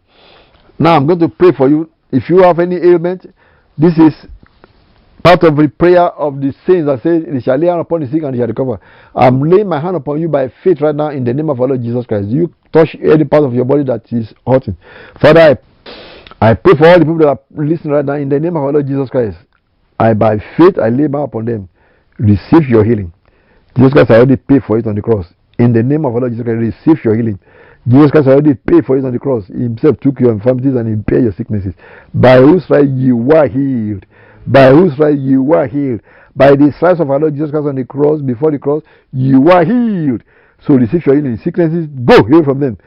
Now 0.78 0.96
I'm 0.96 1.08
going 1.08 1.20
to 1.20 1.30
pray 1.30 1.52
for 1.56 1.70
you. 1.70 1.90
If 2.12 2.30
you 2.30 2.40
have 2.44 2.60
any 2.60 2.76
ailment, 2.76 3.26
this 3.78 3.98
is 3.98 4.14
part 5.24 5.44
of 5.44 5.56
the 5.56 5.68
prayer 5.70 6.02
of 6.02 6.42
the 6.42 6.54
saints 6.68 6.86
that 6.86 7.00
says, 7.02 7.24
They 7.32 7.40
shall 7.40 7.58
lay 7.58 7.68
hand 7.68 7.80
upon 7.80 8.02
the 8.02 8.08
sick 8.08 8.22
and 8.24 8.34
they 8.34 8.40
shall 8.40 8.48
recover. 8.48 8.80
I'm 9.16 9.42
laying 9.42 9.68
my 9.68 9.80
hand 9.80 9.96
upon 9.96 10.20
you 10.20 10.28
by 10.28 10.52
faith 10.64 10.82
right 10.82 10.94
now 10.94 11.10
in 11.10 11.24
the 11.24 11.34
name 11.34 11.50
of 11.50 11.60
our 11.62 11.70
Lord 11.70 11.82
Jesus 11.82 12.06
Christ. 12.06 12.28
You 12.28 12.54
touch 12.72 12.96
any 13.02 13.24
part 13.24 13.44
of 13.44 13.54
your 13.54 13.66
body 13.66 13.84
that 13.86 14.12
is 14.12 14.34
hurting. 14.46 14.78
Father, 15.22 15.40
I 15.40 15.58
I 16.44 16.56
pray 16.56 16.74
for 16.78 16.86
all 16.86 17.00
the 17.00 17.06
people 17.06 17.20
that 17.20 17.28
are 17.30 17.40
listening 17.56 17.94
right 17.94 18.04
now 18.04 18.16
in 18.16 18.28
the 18.28 18.38
name 18.38 18.58
of 18.58 18.64
our 18.64 18.74
Lord 18.74 18.86
Jesus 18.86 19.10
Christ. 19.10 19.38
I, 19.98 20.14
by 20.14 20.40
faith, 20.58 20.78
I 20.78 20.90
my 20.90 21.24
upon 21.24 21.46
them. 21.46 21.70
Receive 22.20 22.68
your 22.68 22.84
healing. 22.84 23.14
Jesus 23.78 23.94
Christ 23.94 24.12
already 24.12 24.36
paid 24.36 24.62
for 24.68 24.78
it 24.78 24.86
on 24.86 24.96
the 24.96 25.02
cross. 25.02 25.26
In 25.58 25.72
the 25.72 25.82
name 25.82 26.04
of 26.04 26.14
our 26.14 26.20
Lord 26.20 26.34
Jesus 26.34 26.44
Christ, 26.44 26.60
receive 26.60 27.06
your 27.06 27.16
healing. 27.16 27.40
Jesus 27.88 28.12
Christ 28.12 28.28
already 28.28 28.56
paid 28.56 28.84
for 28.84 28.98
it 28.98 29.06
on 29.06 29.14
the 29.14 29.20
cross. 29.20 29.48
He 29.48 29.64
himself 29.64 30.02
took 30.02 30.20
your 30.20 30.34
infirmities 30.34 30.76
and 30.76 30.84
he 30.90 31.02
paid 31.02 31.24
your 31.24 31.32
sicknesses. 31.32 31.76
By 32.14 32.40
whose 32.40 32.70
right 32.70 32.90
you 32.90 33.16
were 33.16 33.48
healed. 33.48 34.06
By 34.46 34.72
whose 34.72 35.00
right 35.00 35.18
you 35.18 35.44
were 35.44 35.66
healed. 35.66 36.02
By 36.36 36.58
the 36.58 36.74
stripes 36.76 37.00
of 37.00 37.10
our 37.10 37.22
Lord 37.22 37.36
Jesus 37.36 37.52
Christ 37.52 37.68
on 37.68 37.76
the 37.76 37.86
cross, 37.86 38.20
before 38.20 38.52
the 38.52 38.60
cross, 38.60 38.84
you 39.14 39.40
were 39.40 39.64
healed. 39.64 40.26
So 40.68 40.74
receive 40.74 41.06
your 41.06 41.16
healing. 41.16 41.40
Sicknesses, 41.42 41.88
go 42.04 42.22
heal 42.26 42.44
from 42.44 42.60
them. 42.60 42.78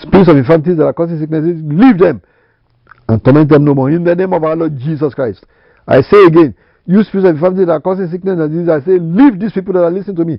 Spirits 0.00 0.30
of 0.30 0.36
infirmities 0.36 0.76
that 0.76 0.86
are 0.86 0.94
causing 0.94 1.18
sicknesses, 1.18 1.58
leave 1.66 1.98
them 1.98 2.22
and 3.08 3.24
torment 3.24 3.48
them 3.48 3.64
no 3.64 3.74
more. 3.74 3.90
In 3.90 4.04
the 4.04 4.14
name 4.14 4.32
of 4.32 4.42
our 4.44 4.56
Lord 4.56 4.78
Jesus 4.78 5.14
Christ. 5.14 5.44
I 5.86 6.02
say 6.02 6.24
again, 6.26 6.54
you 6.86 7.02
spirits 7.02 7.28
of 7.28 7.34
infirmity 7.36 7.64
that 7.66 7.72
are 7.72 7.80
causing 7.80 8.08
sickness 8.08 8.38
and 8.38 8.50
disease, 8.50 8.68
I 8.68 8.80
say, 8.84 8.98
leave 8.98 9.40
these 9.40 9.52
people 9.52 9.74
that 9.74 9.84
are 9.84 9.90
listening 9.90 10.16
to 10.16 10.24
me 10.24 10.38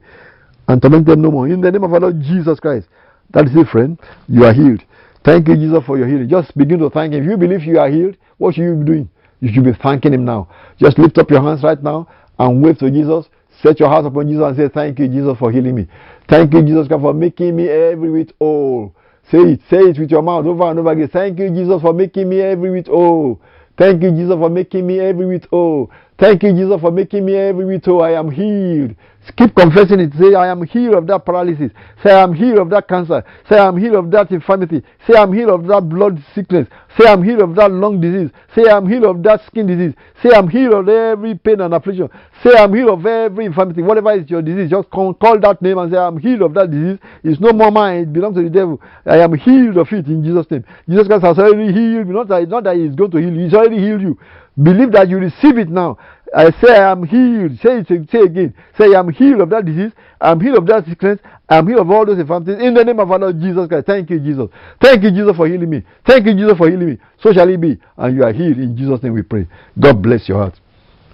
and 0.67 0.81
torment 0.81 1.05
them 1.05 1.21
no 1.21 1.31
more. 1.31 1.47
In 1.47 1.61
the 1.61 1.71
name 1.71 1.83
of 1.83 1.93
our 1.93 1.99
Lord 1.99 2.21
Jesus 2.21 2.59
Christ. 2.59 2.87
That 3.31 3.45
is 3.45 3.55
it, 3.55 3.67
friend. 3.67 3.99
You 4.27 4.45
are 4.45 4.53
healed. 4.53 4.83
Thank 5.23 5.47
you, 5.47 5.55
Jesus, 5.55 5.83
for 5.85 5.97
your 5.97 6.07
healing. 6.07 6.29
Just 6.29 6.57
begin 6.57 6.79
to 6.79 6.89
thank 6.89 7.13
Him. 7.13 7.23
If 7.23 7.29
you 7.29 7.37
believe 7.37 7.63
you 7.63 7.79
are 7.79 7.89
healed, 7.89 8.15
what 8.37 8.55
should 8.55 8.63
you 8.63 8.75
be 8.75 8.85
doing? 8.85 9.09
You 9.41 9.53
should 9.53 9.65
be 9.65 9.73
thanking 9.73 10.13
Him 10.13 10.23
now. 10.23 10.47
Just 10.79 10.97
lift 10.97 11.17
up 11.17 11.29
your 11.29 11.41
hands 11.41 11.63
right 11.63 11.81
now 11.81 12.07
and 12.39 12.63
wave 12.63 12.77
to 12.79 12.89
Jesus. 12.89 13.25
Set 13.61 13.79
your 13.79 13.89
heart 13.89 14.05
upon 14.05 14.27
Jesus 14.27 14.43
and 14.43 14.55
say, 14.55 14.69
Thank 14.69 14.99
you, 14.99 15.07
Jesus, 15.07 15.37
for 15.37 15.51
healing 15.51 15.75
me. 15.75 15.87
Thank 16.29 16.53
you, 16.53 16.61
Jesus, 16.61 16.87
God, 16.87 17.01
for 17.01 17.13
making 17.13 17.55
me 17.55 17.67
every 17.67 18.09
whit 18.09 18.31
whole. 18.39 18.95
Say 19.31 19.39
it, 19.39 19.61
say 19.69 19.77
it 19.79 19.99
with 19.99 20.09
your 20.09 20.21
mouth 20.21 20.45
over 20.45 20.69
and 20.69 20.79
over 20.79 20.91
again. 20.91 21.09
Thank 21.09 21.39
you, 21.39 21.49
Jesus, 21.49 21.81
for 21.81 21.93
making 21.93 22.29
me 22.29 22.41
every 22.41 22.71
whit 22.71 22.87
oh. 22.89 23.39
Thank 23.77 24.01
you, 24.01 24.11
Jesus, 24.11 24.35
for 24.35 24.49
making 24.49 24.87
me 24.87 24.99
every 24.99 25.25
whit 25.25 25.47
oh. 25.51 25.89
Thank 26.17 26.43
you, 26.43 26.53
Jesus, 26.53 26.79
for 26.79 26.91
making 26.91 27.25
me 27.25 27.35
every 27.35 27.65
whit 27.65 27.87
oh. 27.87 27.99
I 27.99 28.17
am 28.17 28.31
healed. 28.31 28.95
Keep 29.35 29.55
confessing 29.55 29.99
it. 29.99 30.13
Say, 30.13 30.33
I 30.35 30.47
am 30.47 30.63
healed 30.63 30.95
of 30.95 31.07
that 31.07 31.25
paralysis. 31.25 31.71
Say, 32.03 32.11
I 32.11 32.23
am 32.23 32.33
healed 32.33 32.59
of 32.59 32.69
that 32.69 32.87
cancer. 32.87 33.23
Say, 33.49 33.57
I 33.57 33.67
am 33.67 33.77
healed 33.77 33.95
of 33.95 34.11
that 34.11 34.31
infirmity. 34.31 34.81
Say, 35.05 35.17
I 35.17 35.23
am 35.23 35.33
healed 35.33 35.49
of 35.49 35.67
that 35.67 35.89
blood 35.89 36.23
sickness. 36.33 36.67
Say, 36.97 37.07
I 37.07 37.13
am 37.13 37.23
healed 37.23 37.41
of 37.41 37.55
that 37.55 37.71
lung 37.71 37.99
disease. 37.99 38.31
Say, 38.55 38.63
I 38.69 38.77
am 38.77 38.87
healed 38.87 39.03
of 39.03 39.21
that 39.23 39.45
skin 39.45 39.67
disease. 39.67 39.93
Say, 40.23 40.29
I 40.33 40.39
am 40.39 40.47
healed 40.47 40.73
of 40.73 40.89
every 40.89 41.35
pain 41.35 41.61
and 41.61 41.73
affliction. 41.73 42.09
Say, 42.43 42.55
I 42.55 42.63
am 42.63 42.73
healed 42.73 42.89
of 42.89 43.05
every 43.05 43.45
infirmity. 43.45 43.81
Whatever 43.81 44.13
is 44.13 44.29
your 44.29 44.41
disease, 44.41 44.69
just 44.69 44.89
call, 44.89 45.13
that 45.19 45.61
name 45.61 45.77
and 45.77 45.91
say, 45.91 45.97
I 45.97 46.07
am 46.07 46.17
healed 46.17 46.41
of 46.41 46.53
that 46.53 46.71
disease. 46.71 46.99
It's 47.23 47.39
no 47.39 47.51
more 47.51 47.69
mine. 47.69 48.01
It 48.01 48.13
belongs 48.13 48.37
to 48.37 48.43
the 48.43 48.49
devil. 48.49 48.81
I 49.05 49.19
am 49.19 49.33
healed 49.33 49.77
of 49.77 49.87
it 49.91 50.07
in 50.07 50.23
Jesus' 50.23 50.49
name. 50.49 50.63
Jesus 50.89 51.07
Christ 51.07 51.23
has 51.23 51.37
already 51.37 51.73
healed 51.73 52.07
me. 52.07 52.13
Not 52.13 52.29
that, 52.29 52.47
not 52.47 52.63
that 52.63 52.75
He 52.75 52.83
is 52.83 52.95
going 52.95 53.11
to 53.11 53.17
heal 53.17 53.33
you. 53.33 53.43
He's 53.43 53.53
already 53.53 53.79
healed 53.79 54.01
you. 54.01 54.17
Believe 54.61 54.91
that 54.93 55.07
you 55.07 55.17
receive 55.19 55.59
it 55.59 55.69
now. 55.69 55.99
I 56.35 56.51
say 56.61 56.75
I 56.75 56.91
am 56.91 57.03
healed. 57.03 57.59
Say 57.61 57.79
it 57.79 58.09
say 58.11 58.21
again. 58.21 58.53
Say 58.77 58.93
I 58.93 58.99
am 58.99 59.09
healed 59.09 59.41
of 59.41 59.49
that 59.49 59.65
disease. 59.65 59.91
I 60.19 60.31
am 60.31 60.39
healed 60.39 60.57
of 60.57 60.67
that 60.67 60.85
sickness. 60.85 61.19
I 61.49 61.57
am 61.57 61.67
healed 61.67 61.79
of 61.79 61.89
all 61.89 62.05
those 62.05 62.19
infirmities. 62.19 62.61
In 62.61 62.73
the 62.73 62.83
name 62.83 62.99
of 62.99 63.11
our 63.11 63.19
Lord 63.19 63.39
Jesus 63.39 63.67
Christ. 63.67 63.85
Thank 63.85 64.09
you, 64.09 64.19
Jesus. 64.19 64.49
Thank 64.81 65.03
you, 65.03 65.11
Jesus, 65.11 65.35
for 65.35 65.47
healing 65.47 65.69
me. 65.69 65.83
Thank 66.05 66.25
you, 66.25 66.33
Jesus, 66.33 66.57
for 66.57 66.69
healing 66.69 66.89
me. 66.89 66.97
So 67.21 67.31
shall 67.33 67.47
it 67.47 67.61
be. 67.61 67.77
And 67.97 68.15
you 68.15 68.23
are 68.23 68.33
healed. 68.33 68.57
In 68.57 68.75
Jesus' 68.75 69.01
name 69.03 69.13
we 69.13 69.21
pray. 69.21 69.47
God 69.79 70.01
bless 70.01 70.27
your 70.27 70.39
heart. 70.39 70.59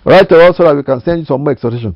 Write 0.06 0.30
to 0.30 0.48
us 0.48 0.58
so 0.58 0.64
that 0.64 0.76
we 0.76 0.84
can 0.84 1.02
send 1.02 1.20
you 1.20 1.26
some 1.26 1.44
more 1.44 1.54
exhortation. 1.54 1.96